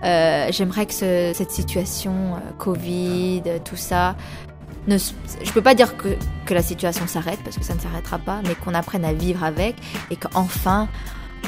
euh, 0.04 0.46
j'aimerais 0.52 0.86
que 0.86 0.94
ce- 0.94 1.32
cette 1.34 1.50
situation, 1.50 2.12
euh, 2.12 2.38
Covid, 2.58 3.42
euh, 3.48 3.58
tout 3.64 3.76
ça, 3.76 4.14
ne, 4.86 4.96
je 4.96 5.50
peux 5.52 5.62
pas 5.62 5.74
dire 5.74 5.96
que, 5.96 6.08
que 6.46 6.54
la 6.54 6.62
situation 6.62 7.08
s'arrête 7.08 7.40
parce 7.42 7.56
que 7.56 7.64
ça 7.64 7.74
ne 7.74 7.80
s'arrêtera 7.80 8.18
pas, 8.18 8.40
mais 8.46 8.54
qu'on 8.54 8.74
apprenne 8.74 9.04
à 9.04 9.12
vivre 9.12 9.42
avec 9.42 9.74
et 10.12 10.16
qu'enfin 10.16 10.86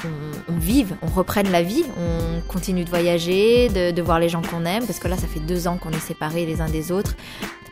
on, 0.04 0.52
on 0.54 0.56
vive, 0.58 0.96
on 1.02 1.06
reprenne 1.06 1.50
la 1.50 1.62
vie, 1.62 1.84
on 1.98 2.40
continue 2.48 2.84
de 2.84 2.90
voyager, 2.90 3.68
de, 3.68 3.90
de 3.90 4.02
voir 4.02 4.18
les 4.18 4.28
gens 4.28 4.42
qu'on 4.42 4.64
aime, 4.64 4.86
parce 4.86 4.98
que 4.98 5.08
là 5.08 5.16
ça 5.16 5.26
fait 5.26 5.40
deux 5.40 5.66
ans 5.68 5.78
qu'on 5.78 5.90
est 5.90 6.00
séparés 6.00 6.46
les 6.46 6.60
uns 6.60 6.68
des 6.68 6.92
autres. 6.92 7.14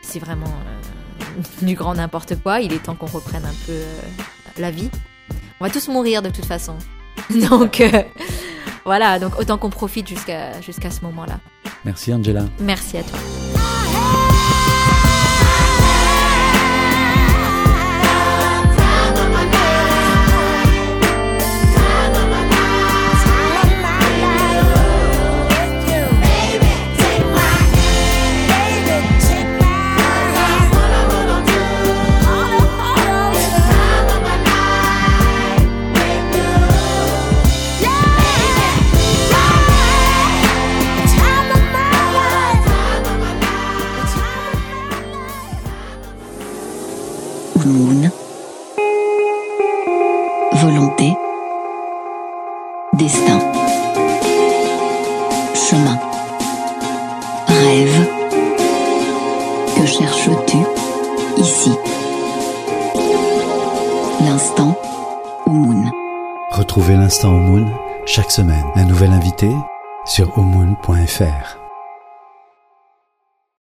C'est 0.01 0.19
vraiment 0.19 0.45
euh, 0.45 1.41
du 1.65 1.75
grand 1.75 1.95
n'importe 1.95 2.35
quoi. 2.41 2.61
Il 2.61 2.73
est 2.73 2.83
temps 2.83 2.95
qu'on 2.95 3.07
reprenne 3.07 3.45
un 3.45 3.65
peu 3.65 3.71
euh, 3.73 3.99
la 4.57 4.71
vie. 4.71 4.89
On 5.59 5.65
va 5.65 5.69
tous 5.71 5.87
mourir 5.87 6.21
de 6.21 6.29
toute 6.29 6.45
façon. 6.45 6.75
Donc 7.49 7.81
euh, 7.81 8.03
voilà, 8.83 9.17
donc 9.17 9.39
autant 9.39 9.57
qu'on 9.57 9.71
profite 9.71 10.07
jusqu'à 10.07 10.61
jusqu'à 10.61 10.91
ce 10.91 11.01
moment-là. 11.05 11.39
Merci 11.85 12.13
Angela. 12.13 12.45
Merci 12.59 12.97
à 12.97 13.03
toi. 13.03 13.17